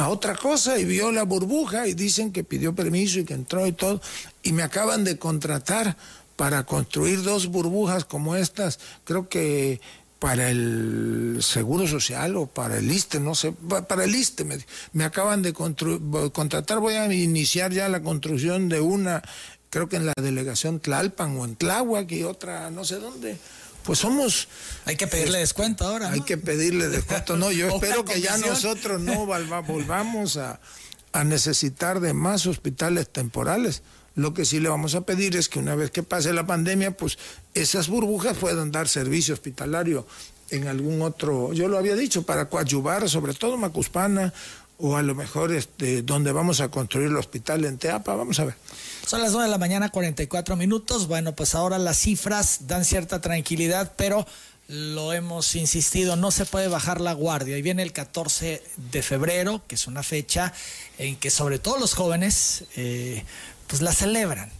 [0.00, 3.66] a otra cosa y vio la burbuja y dicen que pidió permiso y que entró
[3.66, 4.00] y todo.
[4.42, 5.96] Y me acaban de contratar
[6.36, 9.80] para construir dos burbujas como estas, creo que
[10.18, 14.58] para el Seguro Social o para el ISTE, no sé, pa- para el ISTE me,
[14.92, 19.22] me acaban de contratar, voy a iniciar ya la construcción de una,
[19.70, 23.38] creo que en la delegación Tlalpan o en Tláhuac y otra no sé dónde.
[23.84, 24.48] Pues somos
[24.84, 26.10] Hay que pedirle descuento ahora.
[26.10, 26.24] hay ¿no?
[26.24, 27.36] que pedirle descuento.
[27.36, 30.60] No, yo espero que ya nosotros no volvamos a,
[31.12, 33.82] a necesitar de más hospitales temporales.
[34.16, 36.96] Lo que sí le vamos a pedir es que una vez que pase la pandemia,
[36.96, 37.18] pues
[37.54, 40.06] esas burbujas puedan dar servicio hospitalario
[40.50, 44.32] en algún otro, yo lo había dicho, para coadyuvar, sobre todo Macuspana,
[44.80, 48.44] o a lo mejor este, donde vamos a construir el hospital en Teapa, vamos a
[48.44, 48.54] ver.
[49.06, 51.06] Son las 9 de la mañana, 44 minutos.
[51.06, 54.26] Bueno, pues ahora las cifras dan cierta tranquilidad, pero
[54.68, 57.58] lo hemos insistido, no se puede bajar la guardia.
[57.58, 60.52] Y viene el 14 de febrero, que es una fecha
[60.98, 63.24] en que sobre todo los jóvenes, eh,
[63.66, 64.50] pues la celebran.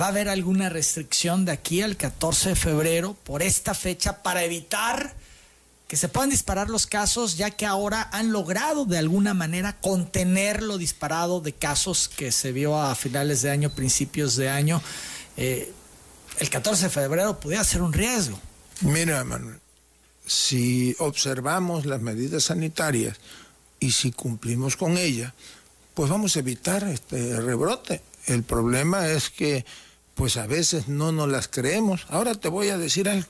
[0.00, 4.44] ¿Va a haber alguna restricción de aquí al 14 de febrero por esta fecha para
[4.44, 5.14] evitar
[5.88, 10.62] que se puedan disparar los casos, ya que ahora han logrado de alguna manera contener
[10.62, 14.82] lo disparado de casos que se vio a finales de año, principios de año.
[15.38, 15.72] Eh,
[16.40, 18.38] el 14 de febrero pudiera ser un riesgo.
[18.82, 19.58] Mira, Manuel,
[20.26, 23.16] si observamos las medidas sanitarias
[23.80, 25.32] y si cumplimos con ellas,
[25.94, 28.02] pues vamos a evitar este rebrote.
[28.26, 29.64] El problema es que,
[30.14, 32.04] pues a veces no nos las creemos.
[32.10, 33.26] Ahora te voy a decir algo.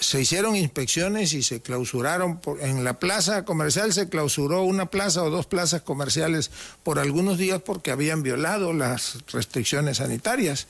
[0.00, 5.22] Se hicieron inspecciones y se clausuraron por- en la plaza comercial se clausuró una plaza
[5.22, 6.50] o dos plazas comerciales
[6.82, 10.66] por algunos días porque habían violado las restricciones sanitarias.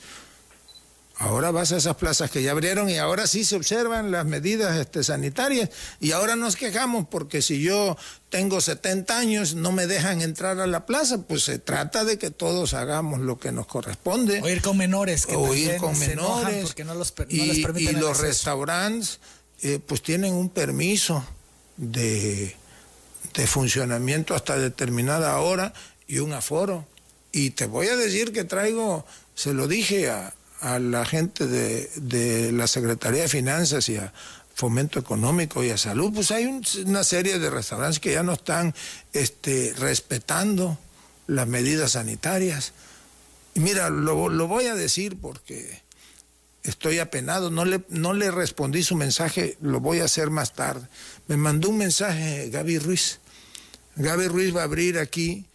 [1.21, 4.75] Ahora vas a esas plazas que ya abrieron y ahora sí se observan las medidas
[4.77, 5.69] este, sanitarias
[5.99, 7.95] y ahora nos quejamos porque si yo
[8.29, 12.31] tengo 70 años no me dejan entrar a la plaza, pues se trata de que
[12.31, 14.41] todos hagamos lo que nos corresponde.
[14.41, 16.63] O ir con menores que O ir con menores.
[16.63, 19.19] porque no, los, no y, les y permiten el los restaurantes
[19.61, 21.23] eh, pues tienen un permiso
[21.77, 22.55] de,
[23.35, 25.71] de funcionamiento hasta determinada hora
[26.07, 26.87] y un aforo.
[27.31, 31.89] Y te voy a decir que traigo, se lo dije a, a la gente de,
[31.95, 34.13] de la Secretaría de Finanzas y a
[34.53, 38.33] Fomento Económico y a Salud, pues hay un- una serie de restaurantes que ya no
[38.33, 38.73] están
[39.13, 40.77] este, respetando
[41.27, 42.73] las medidas sanitarias.
[43.55, 45.81] Y mira, lo, lo voy a decir porque
[46.63, 50.87] estoy apenado, no le, no le respondí su mensaje, lo voy a hacer más tarde.
[51.27, 53.19] Me mandó un mensaje Gaby Ruiz.
[53.95, 55.45] Gaby Ruiz va a abrir aquí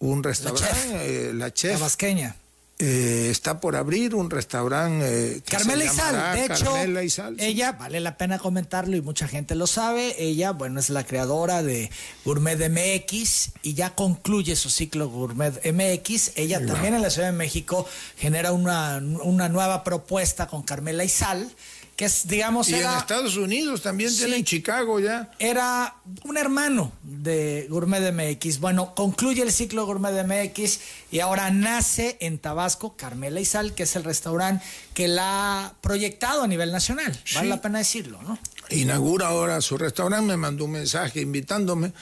[0.00, 1.74] un restaurante, eh, la chef.
[1.78, 2.36] Tabasqueña.
[2.78, 5.34] Eh, está por abrir un restaurante.
[5.36, 7.44] eh, que Carmela Izal, llamará de hecho, Carmela Izal, sí.
[7.46, 11.62] ella, vale la pena comentarlo y mucha gente lo sabe, ella, bueno, es la creadora
[11.62, 11.90] de
[12.24, 16.32] Gourmet MX y ya concluye su ciclo Gourmet MX.
[16.36, 17.86] Ella también en la Ciudad de México
[18.16, 21.48] genera una, una nueva propuesta con Carmela Izal,
[21.96, 24.18] que es, digamos, Y en Estados Unidos también Sí.
[24.24, 25.30] tienen Chicago ya.
[25.38, 25.94] era
[26.24, 28.58] un hermano de Gourmet MX.
[28.58, 30.80] Bueno, concluye el ciclo Gourmet MX
[31.12, 36.42] y ahora nace en Tabasco Carmela Izal, que es el restaurante que la ha proyectado
[36.42, 37.12] a nivel nacional.
[37.34, 37.48] Vale Sí.
[37.48, 38.38] la pena decirlo, ¿no?
[38.70, 41.92] inaugura ahora su restaurante, me mandó un mensaje invitándome.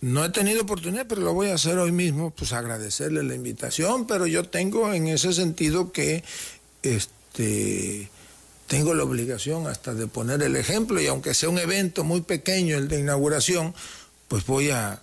[0.00, 4.06] No he tenido oportunidad, pero lo voy a hacer hoy mismo, pues agradecerle la invitación,
[4.06, 6.24] pero yo tengo en ese sentido que
[6.82, 8.10] este
[8.66, 12.76] tengo la obligación hasta de poner el ejemplo y aunque sea un evento muy pequeño
[12.76, 13.74] el de inauguración,
[14.28, 15.02] pues voy a,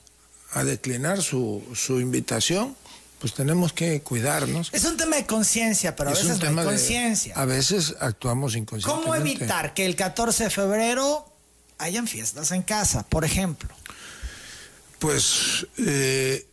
[0.52, 2.76] a declinar su, su invitación,
[3.20, 4.70] pues tenemos que cuidarnos.
[4.74, 7.34] Es un tema de conciencia, pero a Es veces no hay conciencia.
[7.36, 9.10] A veces actuamos inconscientemente.
[9.10, 11.26] ¿Cómo evitar que el 14 de febrero
[11.78, 13.74] hayan fiestas en casa, por ejemplo?
[15.00, 16.46] Pues eh,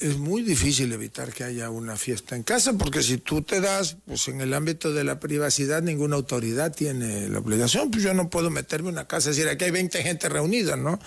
[0.00, 3.98] es muy difícil evitar que haya una fiesta en casa, porque si tú te das,
[4.06, 7.90] pues en el ámbito de la privacidad, ninguna autoridad tiene la obligación.
[7.90, 10.76] Pues yo no puedo meterme en una casa y decir, aquí hay 20 gente reunida,
[10.76, 10.98] ¿no?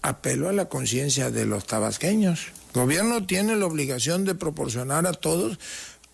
[0.00, 2.46] Apelo a la conciencia de los tabasqueños.
[2.74, 5.58] El gobierno tiene la obligación de proporcionar a todos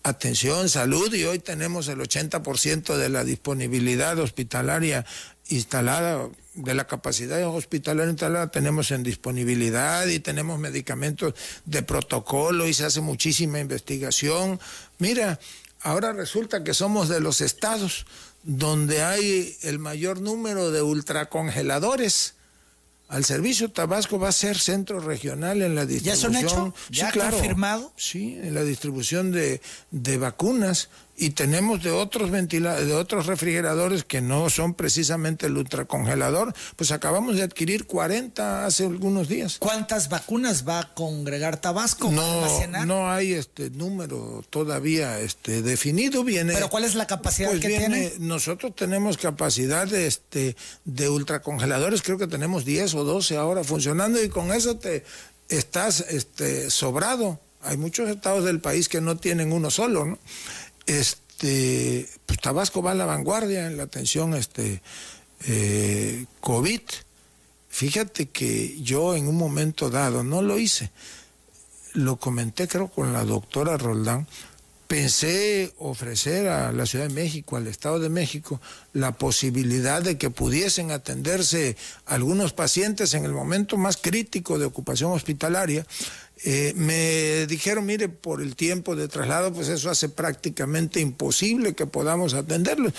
[0.03, 5.05] atención, salud, y hoy tenemos el 80% de la disponibilidad hospitalaria
[5.47, 11.33] instalada, de la capacidad hospitalaria instalada, tenemos en disponibilidad y tenemos medicamentos
[11.65, 14.59] de protocolo y se hace muchísima investigación.
[14.99, 15.39] Mira,
[15.81, 18.05] ahora resulta que somos de los estados
[18.43, 22.35] donde hay el mayor número de ultracongeladores
[23.13, 26.33] al servicio Tabasco va a ser centro regional en la distribución.
[26.33, 26.75] ¿Ya son hecho?
[26.89, 27.93] ¿Ya sí, claro, confirmado?
[27.95, 29.61] Sí, en la distribución de,
[29.91, 36.53] de vacunas y tenemos de otros de otros refrigeradores que no son precisamente el ultracongelador,
[36.75, 39.57] pues acabamos de adquirir 40 hace algunos días.
[39.59, 42.11] ¿Cuántas vacunas va a congregar Tabasco?
[42.11, 42.45] No,
[42.85, 47.67] no hay este número todavía este definido, viene Pero ¿cuál es la capacidad pues que
[47.67, 48.13] viene, tiene?
[48.19, 54.21] Nosotros tenemos capacidad de este de ultracongeladores, creo que tenemos 10 o 12 ahora funcionando
[54.21, 55.03] y con eso te
[55.49, 57.39] estás este sobrado.
[57.61, 60.19] Hay muchos estados del país que no tienen uno solo, ¿no?
[60.85, 64.81] Este, pues Tabasco va a la vanguardia en la atención este,
[65.47, 66.81] eh, COVID.
[67.69, 70.91] Fíjate que yo en un momento dado, no lo hice,
[71.93, 74.27] lo comenté creo con la doctora Roldán,
[74.87, 78.61] pensé ofrecer a la Ciudad de México, al Estado de México,
[78.93, 85.11] la posibilidad de que pudiesen atenderse algunos pacientes en el momento más crítico de ocupación
[85.11, 85.87] hospitalaria.
[86.45, 91.85] Eh, me dijeron, mire, por el tiempo de traslado, pues eso hace prácticamente imposible que
[91.85, 92.93] podamos atenderlos.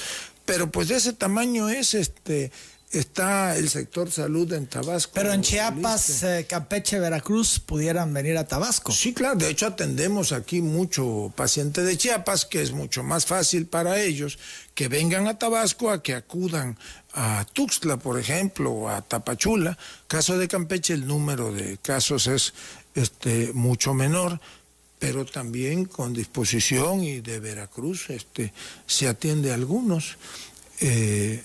[0.46, 2.52] Pero pues de ese tamaño es este
[2.94, 5.12] está el sector salud en Tabasco.
[5.14, 8.92] Pero en Chiapas, eh, Campeche, Veracruz pudieran venir a Tabasco.
[8.92, 13.66] Sí, claro, de hecho atendemos aquí mucho paciente de Chiapas, que es mucho más fácil
[13.66, 14.38] para ellos
[14.74, 16.78] que vengan a Tabasco a que acudan
[17.12, 19.78] a Tuxtla, por ejemplo, o a Tapachula.
[20.08, 22.54] Caso de Campeche, el número de casos es
[22.94, 24.40] este, mucho menor
[24.96, 28.54] pero también con disposición y de Veracruz este,
[28.86, 30.16] se atiende a algunos.
[30.80, 31.42] Eh,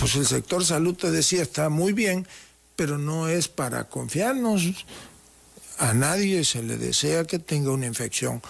[0.00, 2.26] pues el sector salud, te decía, está muy bien,
[2.74, 4.86] pero no es para confiarnos.
[5.76, 8.42] A nadie se le desea que tenga una infección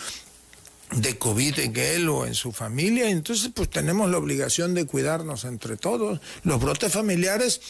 [0.92, 5.44] de COVID en él o en su familia, entonces pues tenemos la obligación de cuidarnos
[5.44, 6.20] entre todos.
[6.44, 7.60] Los brotes familiares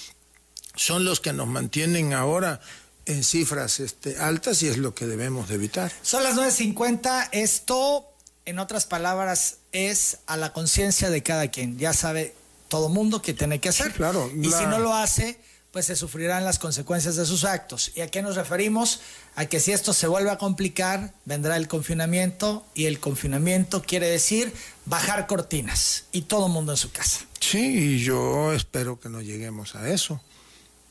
[0.75, 2.61] son los que nos mantienen ahora
[3.07, 5.91] en cifras este, altas y es lo que debemos de evitar.
[6.03, 8.07] Son las 9.50, esto,
[8.45, 11.79] en otras palabras, es a la conciencia de cada quien.
[11.79, 12.35] Ya sabe
[12.71, 13.89] todo mundo que tiene que hacer.
[13.89, 14.31] Sí, claro.
[14.35, 15.39] Y La- si no lo hace,
[15.73, 17.93] pues se sufrirán las consecuencias de sus actos.
[17.95, 19.01] ¿Y a qué nos referimos?
[19.37, 24.09] A que si esto se vuelve a complicar, vendrá el confinamiento y el confinamiento quiere
[24.09, 24.53] decir
[24.87, 27.21] bajar cortinas y todo mundo en su casa.
[27.41, 30.21] Sí, y yo espero que no lleguemos a eso.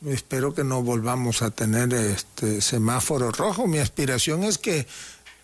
[0.06, 3.68] Espero que no volvamos a tener este semáforo rojo.
[3.68, 4.88] Mi aspiración es que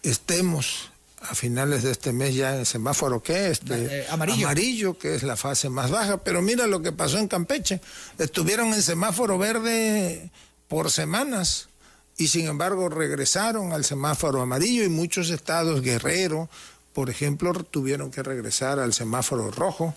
[0.02, 0.91] estemos
[1.30, 3.49] a finales de este mes ya en semáforo ¿qué?
[3.49, 4.47] Este, Eh, amarillo.
[4.47, 6.18] amarillo, que es la fase más baja.
[6.18, 7.81] Pero mira lo que pasó en Campeche.
[8.18, 10.31] Estuvieron en semáforo verde
[10.68, 11.69] por semanas
[12.18, 16.49] y sin embargo regresaron al semáforo amarillo y muchos estados, Guerrero,
[16.93, 19.93] por ejemplo, tuvieron que regresar al semáforo rojo.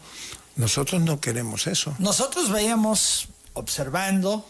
[0.56, 1.94] Nosotros no queremos eso.
[2.00, 4.44] Nosotros veíamos observando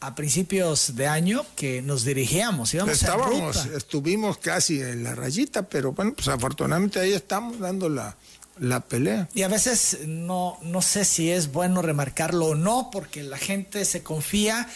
[0.00, 3.76] a principios de año que nos dirigíamos, íbamos en Estábamos, ruta.
[3.76, 8.16] estuvimos casi en la rayita, pero bueno, pues afortunadamente ahí estamos dando la,
[8.60, 9.28] la pelea.
[9.34, 13.84] Y a veces no, no sé si es bueno remarcarlo o no, porque la gente
[13.84, 14.68] se confía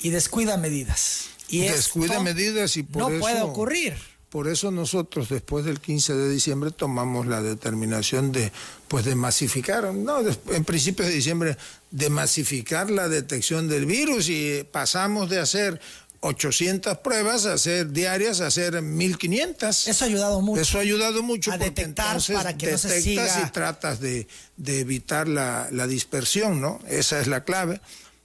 [0.00, 1.24] y descuida medidas.
[1.48, 3.96] Y Descuida medidas y por no eso- puede ocurrir.
[4.30, 8.52] Por eso nosotros después del 15 de diciembre tomamos la determinación de
[8.86, 11.56] pues de masificar, no, en principios de diciembre
[11.90, 15.80] de masificar la detección del virus y pasamos de hacer
[16.20, 19.86] 800 pruebas a hacer diarias a hacer 1500.
[19.88, 20.60] Eso ha ayudado mucho.
[20.60, 24.26] Eso ha ayudado mucho A detectar para que no se siga- y tratas de,
[24.56, 26.80] de evitar la, la dispersión, ¿no?
[26.88, 27.80] Esa es la clave.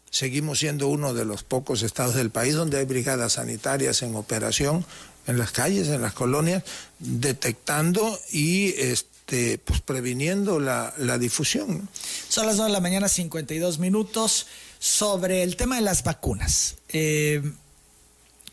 [0.09, 4.85] Seguimos siendo uno de los pocos estados del país donde hay brigadas sanitarias en operación
[5.27, 6.63] en las calles, en las colonias,
[6.99, 11.77] detectando y este, pues previniendo la, la difusión.
[11.77, 11.87] ¿no?
[12.29, 14.47] Son las 9 de la mañana, 52 minutos.
[14.79, 16.75] Sobre el tema de las vacunas.
[16.89, 17.41] Eh,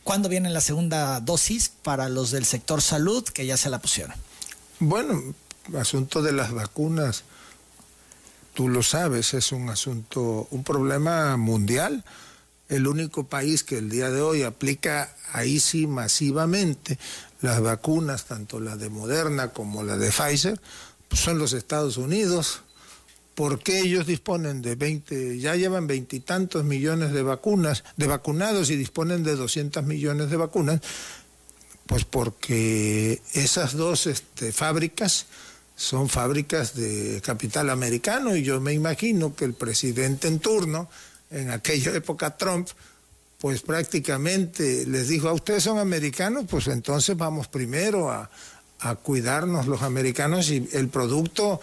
[0.04, 4.14] ¿Cuándo viene la segunda dosis para los del sector salud que ya se la pusieron?
[4.78, 5.34] Bueno,
[5.78, 7.24] asunto de las vacunas,
[8.54, 12.04] tú lo sabes, es un asunto, un problema mundial.
[12.70, 16.98] El único país que el día de hoy aplica ahí sí masivamente
[17.42, 20.58] las vacunas, tanto la de Moderna como la de Pfizer,
[21.08, 22.62] pues son los Estados Unidos,
[23.34, 29.24] porque ellos disponen de 20, ya llevan veintitantos millones de vacunas, de vacunados y disponen
[29.24, 30.80] de 200 millones de vacunas,
[31.86, 35.26] pues porque esas dos este, fábricas
[35.74, 40.90] son fábricas de capital americano y yo me imagino que el presidente en turno,
[41.30, 42.68] en aquella época Trump,
[43.38, 48.30] pues prácticamente les dijo, a ustedes son americanos, pues entonces vamos primero a,
[48.80, 51.60] a cuidarnos los americanos y el producto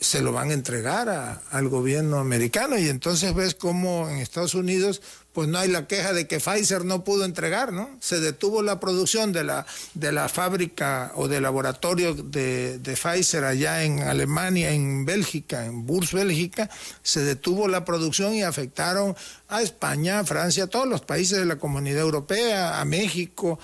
[0.00, 5.00] se lo van a entregar al gobierno americano y entonces ves cómo en Estados Unidos
[5.36, 7.90] pues no hay la queja de que Pfizer no pudo entregar, ¿no?
[8.00, 13.44] Se detuvo la producción de la, de la fábrica o del laboratorio de, de Pfizer
[13.44, 16.70] allá en Alemania, en Bélgica, en Burs, Bélgica,
[17.02, 19.14] se detuvo la producción y afectaron
[19.50, 23.58] a España, a Francia, a todos los países de la comunidad europea, a México,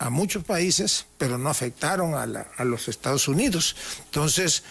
[0.00, 3.76] a muchos países, pero no afectaron a, la, a los Estados Unidos.
[4.06, 4.64] Entonces,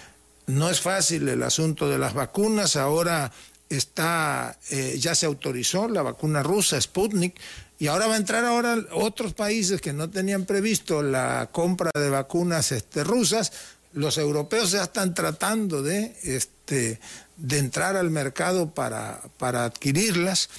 [0.45, 2.76] no es fácil el asunto de las vacunas.
[2.76, 3.32] Ahora
[3.78, 7.36] está, eh, ya se autorizó la vacuna rusa, Sputnik,
[7.80, 12.10] y ahora va a entrar ahora otros países que no tenían previsto la compra de
[12.10, 13.52] vacunas este, rusas.
[13.94, 17.00] Los europeos ya están tratando de, este,
[17.38, 20.50] de entrar al mercado para, para adquirirlas.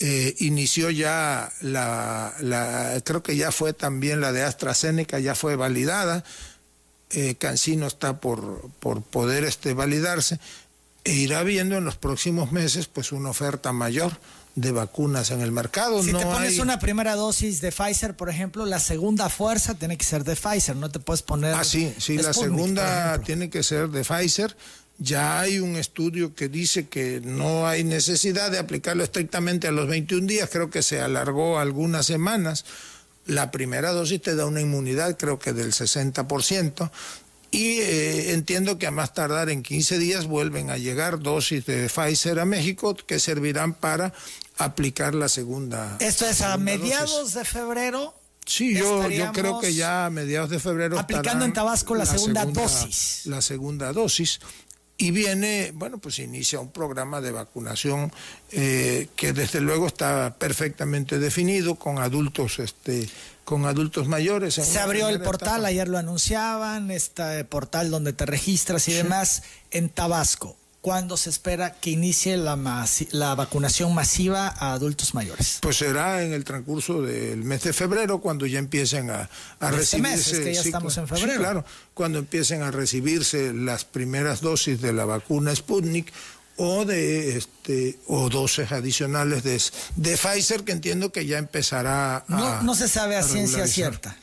[0.00, 2.34] Eh, inició ya la,
[3.04, 6.24] creo que ya fue también la de AstraZeneca, ya fue validada
[7.10, 10.38] eh, Cancino está por, por poder este, validarse
[11.04, 14.12] e irá viendo en los próximos meses pues una oferta mayor
[14.54, 16.02] de vacunas en el mercado.
[16.02, 20.04] Si te pones una primera dosis de Pfizer, por ejemplo, la segunda fuerza tiene que
[20.04, 21.54] ser de Pfizer, no te puedes poner.
[21.54, 24.56] Ah, sí, sí, la segunda tiene que ser de Pfizer.
[25.00, 29.86] Ya hay un estudio que dice que no hay necesidad de aplicarlo estrictamente a los
[29.86, 32.64] 21 días, creo que se alargó algunas semanas
[33.28, 36.90] la primera dosis te da una inmunidad creo que del 60%.
[37.50, 41.88] Y eh, entiendo que a más tardar en 15 días vuelven a llegar dosis de
[41.88, 44.12] Pfizer a México que servirán para
[44.58, 45.96] aplicar la segunda.
[46.00, 48.14] Esto es a mediados de febrero.
[48.44, 50.98] Sí, yo, yo creo que ya a mediados de febrero.
[50.98, 53.22] Aplicando en Tabasco la, segunda, dosis.
[53.26, 54.40] La segunda dosis
[55.00, 58.12] y viene, bueno, pues inicia un programa de vacunación
[58.50, 63.08] eh, que desde luego está perfectamente definido con adultos, este,
[63.44, 64.54] con adultos mayores.
[64.54, 69.88] Se abrió el portal, ayer lo anunciaban, este portal donde te registras y demás en
[69.88, 70.56] Tabasco.
[70.88, 72.56] ¿Cuándo se espera que inicie la,
[73.10, 75.58] la vacunación masiva a adultos mayores?
[75.60, 79.28] Pues será en el transcurso del mes de febrero, cuando ya empiecen a,
[79.60, 80.42] a este recibirse.
[80.42, 81.40] que ya estamos en febrero.
[81.40, 86.10] claro, cuando empiecen a recibirse las primeras dosis de la vacuna Sputnik
[86.56, 89.60] o de este o dosis adicionales de,
[89.96, 94.16] de Pfizer que entiendo que ya empezará a no, no se sabe a ciencia cierta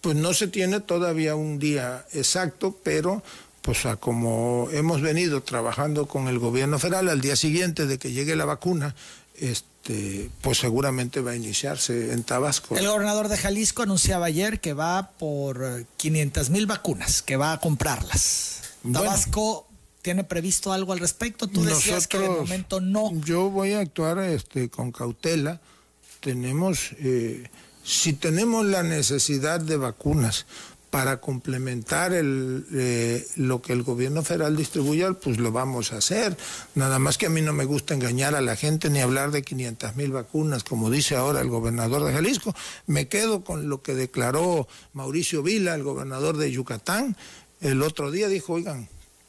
[0.00, 3.24] pues no se tiene todavía un día exacto pero
[3.62, 8.10] pues a como hemos venido trabajando con el gobierno federal, al día siguiente de que
[8.10, 8.94] llegue la vacuna,
[9.36, 12.76] este, pues seguramente va a iniciarse en Tabasco.
[12.76, 17.60] El gobernador de Jalisco anunciaba ayer que va por 500 mil vacunas, que va a
[17.60, 18.60] comprarlas.
[18.92, 19.68] Tabasco
[20.02, 21.46] tiene previsto algo al respecto.
[21.46, 23.12] Tú decías que de momento no.
[23.24, 25.60] Yo voy a actuar este, con cautela.
[26.20, 27.48] Tenemos, eh,
[27.84, 30.46] si tenemos la necesidad de vacunas
[30.92, 36.36] para complementar el, eh, lo que el gobierno federal distribuye, pues lo vamos a hacer.
[36.74, 39.40] Nada más que a mí no me gusta engañar a la gente ni hablar de
[39.40, 42.54] 500 mil vacunas, como dice ahora el gobernador de Jalisco.
[42.86, 47.16] Me quedo con lo que declaró Mauricio Vila, el gobernador de Yucatán.
[47.62, 48.86] El otro día dijo, oigan,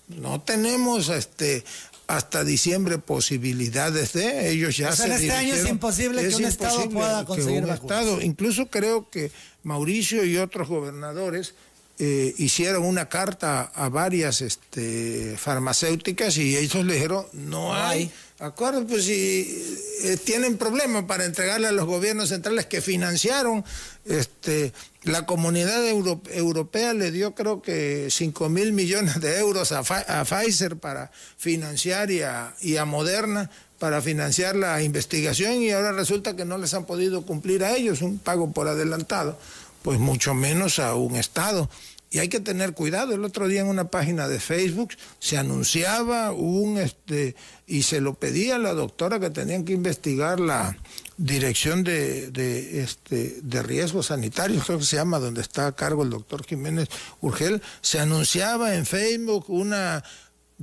[0.09, 1.63] no tenemos este
[2.07, 6.89] hasta diciembre posibilidades de ellos ya se en este año es imposible que un estado
[6.89, 9.31] pueda conseguir estado incluso creo que
[9.63, 11.55] Mauricio y otros gobernadores
[11.99, 18.11] eh, hicieron una carta a varias este, farmacéuticas y ellos le dijeron, no hay.
[18.39, 19.63] Acuerdo, pues si
[20.01, 23.63] eh, tienen problemas para entregarle a los gobiernos centrales que financiaron,
[24.05, 24.73] este,
[25.03, 29.83] la comunidad europea le dio creo que 5 mil millones de euros a,
[30.25, 33.51] Pfizer para financiar y a, y a Moderna
[33.83, 38.01] para financiar la investigación y ahora resulta que no les han podido cumplir a ellos
[38.01, 39.37] un pago por adelantado,
[39.81, 41.69] pues mucho menos a un Estado.
[42.09, 43.13] Y hay que tener cuidado.
[43.13, 47.35] El otro día en una página de Facebook se anunciaba un este
[47.67, 50.77] y se lo pedía a la doctora que tenían que investigar la
[51.17, 56.03] dirección de, de, este, de riesgos sanitarios, creo que se llama, donde está a cargo
[56.03, 56.87] el doctor Jiménez
[57.19, 60.05] Urgel, se anunciaba en Facebook una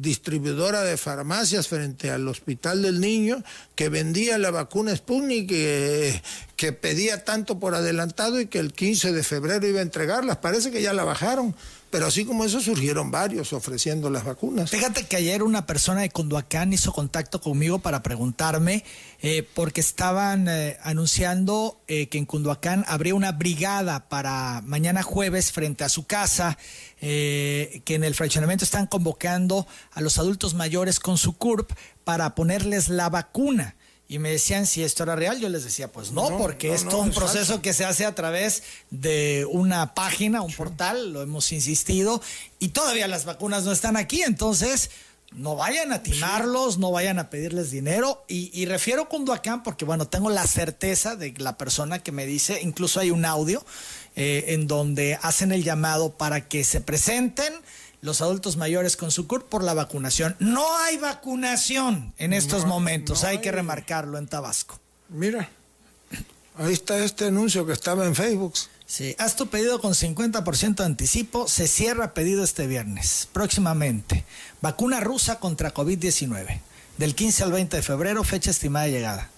[0.01, 3.43] distribuidora de farmacias frente al Hospital del Niño
[3.75, 9.23] que vendía la vacuna Sputnik que, pedía tanto por adelantado y que el 15 de
[9.23, 10.39] febrero iba a entregarlas.
[10.39, 11.55] Parece que ya la bajaron,
[11.91, 14.71] Pero así como eso surgieron varios ofreciendo las vacunas.
[14.71, 18.85] Fíjate que ayer una persona de Cunduacán hizo contacto conmigo para preguntarme,
[19.21, 25.51] eh, porque estaban eh, anunciando eh, que en Cunduacán habría una brigada para mañana jueves
[25.51, 26.57] frente a su casa,
[27.01, 31.73] que en el fraccionamiento están convocando a los adultos mayores con su CURP
[32.05, 33.75] para ponerles la vacuna
[34.11, 36.99] y me decían si esto era real, yo les decía, pues no, porque es todo
[36.99, 42.21] un proceso que se hace a través de una página, un portal, lo hemos insistido,
[42.59, 44.91] y todavía las vacunas no están aquí, entonces
[45.31, 49.85] no vayan a timarlos, no vayan a pedirles dinero, y, y refiero con Duacán porque,
[49.85, 53.65] bueno, tengo la certeza de la persona que me dice, incluso hay un audio
[54.17, 57.55] eh, en donde hacen el llamado para que se presenten,
[58.03, 60.37] los adultos mayores con su CUR por la vacunación.
[60.39, 64.81] No hay vacunación en estos momentos, hay, que remarcarlo en Tabasco.
[65.09, 65.49] Mira,
[66.57, 68.55] ahí está este anuncio que estaba en Facebook.
[68.87, 74.25] Sí, haz tu pedido con 50% de anticipo, se cierra pedido este viernes, próximamente.
[74.61, 76.61] Vacuna rusa contra COVID-19,
[76.99, 79.31] del 15 al 20 de febrero, fecha estimada de llegada.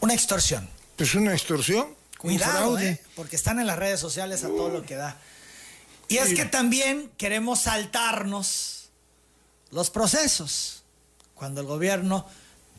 [0.00, 0.68] Una extorsión.
[0.98, 1.86] ¿Es una extorsión?
[2.18, 3.00] Cuidado, ¿eh?
[3.16, 5.16] porque están en las redes sociales a todo lo que da.
[6.12, 8.90] Y es que también queremos saltarnos
[9.70, 10.82] los procesos.
[11.34, 12.26] Cuando el gobierno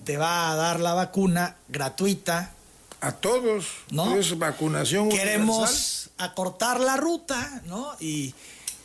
[0.05, 2.53] te va a dar la vacuna gratuita.
[3.01, 3.65] A todos.
[3.89, 4.15] ¿No?
[4.15, 5.09] Es vacunación.
[5.09, 7.95] Queremos acortar la ruta, ¿no?
[7.99, 8.35] Y,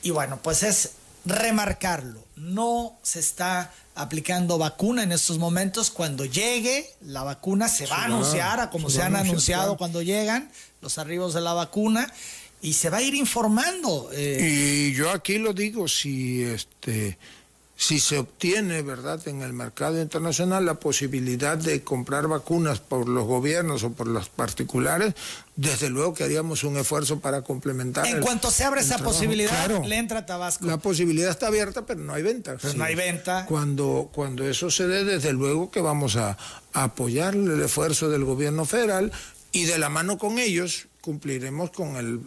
[0.02, 0.92] y bueno, pues es
[1.26, 2.24] remarcarlo.
[2.36, 5.90] No se está aplicando vacuna en estos momentos.
[5.90, 10.50] Cuando llegue la vacuna se va a anunciar, a como se, han anunciado cuando llegan
[10.80, 12.10] los arribos de la vacuna
[12.60, 14.10] y se va a ir informando.
[14.12, 14.90] Eh.
[14.90, 17.18] Y yo aquí lo digo, si este
[17.80, 23.24] si se obtiene, ¿verdad?, en el mercado internacional la posibilidad de comprar vacunas por los
[23.24, 25.14] gobiernos o por los particulares,
[25.54, 28.04] desde luego que haríamos un esfuerzo para complementar.
[28.04, 30.66] En cuanto se abre esa posibilidad, le entra Tabasco.
[30.66, 32.56] La posibilidad está abierta, pero no hay venta.
[32.60, 33.46] Pero no hay venta.
[33.46, 36.36] Cuando, cuando eso se dé, desde luego que vamos a
[36.72, 39.12] apoyar el esfuerzo del gobierno federal
[39.52, 42.20] y de la mano con ellos cumpliremos con el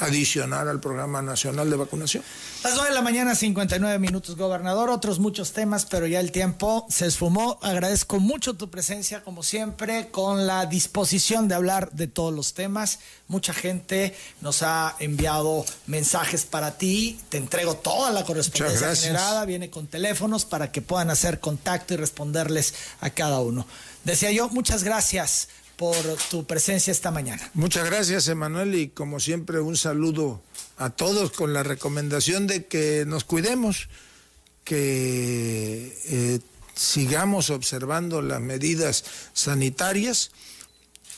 [0.00, 2.22] adicional al Programa Nacional de Vacunación.
[2.62, 4.90] Las 9 de la mañana, 59 minutos, gobernador.
[4.90, 7.58] Otros muchos temas, pero ya el tiempo se esfumó.
[7.62, 12.98] Agradezco mucho tu presencia, como siempre, con la disposición de hablar de todos los temas.
[13.28, 17.18] Mucha gente nos ha enviado mensajes para ti.
[17.30, 19.46] Te entrego toda la correspondencia generada.
[19.46, 23.66] Viene con teléfonos para que puedan hacer contacto y responderles a cada uno.
[24.04, 25.48] Decía yo, muchas gracias
[25.78, 25.94] por
[26.28, 27.48] tu presencia esta mañana.
[27.54, 30.42] Muchas gracias, Emanuel, y como siempre un saludo
[30.76, 33.88] a todos con la recomendación de que nos cuidemos,
[34.64, 36.40] que eh,
[36.74, 40.32] sigamos observando las medidas sanitarias,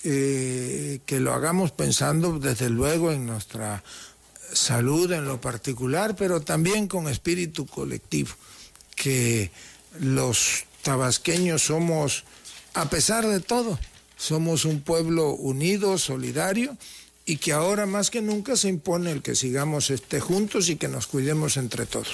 [0.05, 3.83] eh, que lo hagamos pensando desde luego en nuestra
[4.53, 8.31] salud en lo particular, pero también con espíritu colectivo,
[8.95, 9.51] que
[10.01, 12.25] los tabasqueños somos,
[12.75, 13.79] a pesar de todo,
[14.21, 16.77] somos un pueblo unido, solidario
[17.25, 20.89] y que ahora más que nunca se impone el que sigamos este, juntos y que
[20.89, 22.09] nos cuidemos entre todos.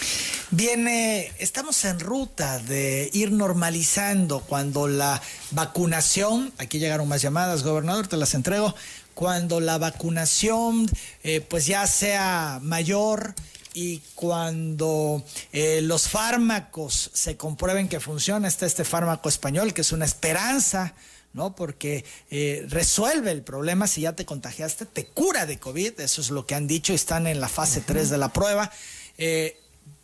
[0.50, 5.20] Viene, estamos en ruta de ir normalizando cuando la
[5.50, 8.74] vacunación, aquí llegaron más llamadas, gobernador, te las entrego,
[9.14, 10.88] cuando la vacunación
[11.24, 13.34] eh, pues ya sea mayor
[13.74, 19.92] y cuando eh, los fármacos se comprueben que funciona, está este fármaco español que es
[19.92, 20.94] una esperanza
[21.36, 21.54] ¿no?
[21.54, 26.30] Porque eh, resuelve el problema si ya te contagiaste, te cura de COVID, eso es
[26.30, 28.72] lo que han dicho, están en la fase 3 de la prueba.
[29.18, 29.60] Eh,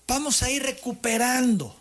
[0.07, 1.75] vamos a ir recuperando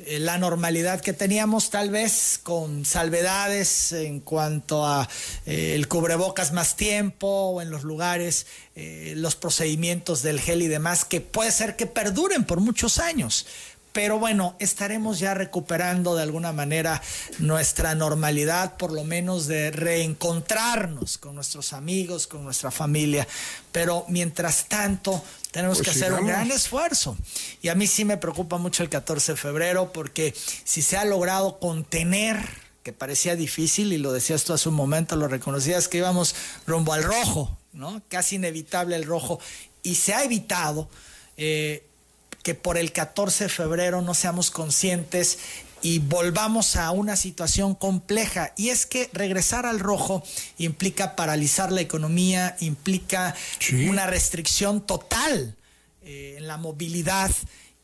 [0.00, 5.08] eh, la normalidad que teníamos, tal vez con salvedades en cuanto a
[5.46, 11.20] el cubrebocas más tiempo o en los lugares, los procedimientos del gel y demás, que
[11.20, 13.46] puede ser que perduren por muchos años
[13.98, 17.02] pero bueno, estaremos ya recuperando de alguna manera
[17.40, 23.26] nuestra normalidad, por lo menos de reencontrarnos con nuestros amigos, con nuestra familia.
[23.72, 25.20] Pero mientras tanto,
[25.50, 27.16] tenemos pues que hacer un gran esfuerzo.
[27.60, 31.04] Y a mí sí me preocupa mucho el 14 de febrero, porque si se ha
[31.04, 32.38] logrado contener
[32.84, 36.36] que parecía difícil, y lo decías tú hace un momento, lo reconocías, que íbamos
[36.68, 38.00] rumbo al rojo, ¿no?
[38.08, 39.40] Casi inevitable el rojo,
[39.82, 40.88] y se ha evitado.
[41.36, 41.87] Eh,
[42.42, 45.38] que por el 14 de febrero no seamos conscientes
[45.82, 48.52] y volvamos a una situación compleja.
[48.56, 50.22] Y es que regresar al rojo
[50.58, 53.34] implica paralizar la economía, implica
[53.88, 55.56] una restricción total
[56.02, 57.30] eh, en la movilidad.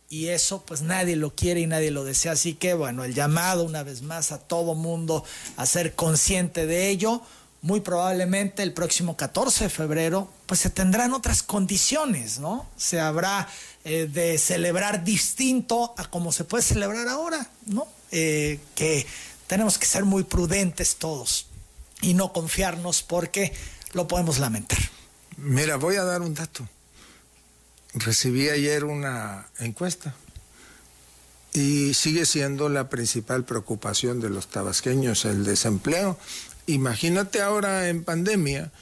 [0.09, 2.33] Y eso pues nadie lo quiere y nadie lo desea.
[2.33, 5.25] Así que bueno, el llamado una vez más a todo mundo
[5.57, 7.23] a ser consciente de ello
[7.65, 12.67] muy probablemente el próximo 14 de febrero, pues se tendrán otras condiciones, ¿no?
[12.77, 13.49] Se habrá
[13.85, 17.87] eh, de celebrar distinto a como se puede celebrar ahora, ¿no?
[18.13, 19.07] Eh, que
[19.47, 21.49] tenemos que ser muy prudentes todos
[22.01, 23.53] y no confiarnos porque
[23.93, 24.79] lo podemos lamentar.
[25.37, 26.67] Mira, voy a dar un dato.
[27.93, 30.15] Recibí ayer una encuesta
[31.53, 36.19] y sigue siendo la principal preocupación de los tabasqueños el desempleo.
[36.67, 38.73] Imagínate ahora en pandemia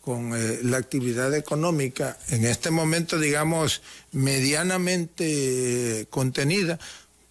[0.00, 3.82] con eh, la actividad económica en este momento, digamos,
[4.12, 6.78] medianamente contenida,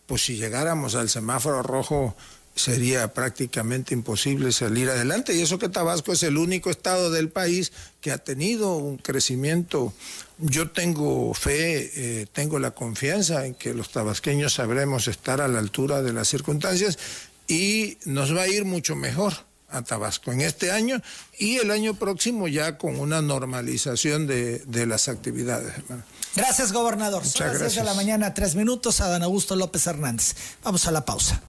[0.06, 2.16] pues si llegáramos al semáforo rojo
[2.56, 5.34] sería prácticamente imposible salir adelante.
[5.34, 7.72] Y eso que Tabasco es el único estado del país
[8.02, 9.94] que ha tenido un crecimiento.
[10.38, 15.60] Yo tengo fe, eh, tengo la confianza en que los tabasqueños sabremos estar a la
[15.60, 16.98] altura de las circunstancias
[17.48, 21.02] y nos va a ir mucho mejor a Tabasco en este año
[21.38, 25.74] y el año próximo ya con una normalización de, de las actividades.
[26.36, 27.24] Gracias, gobernador.
[27.24, 27.96] Muchas Son las 10 de la gracias.
[27.96, 29.02] mañana, tres minutos.
[29.02, 30.36] Adán Augusto López Hernández.
[30.64, 31.41] Vamos a la pausa.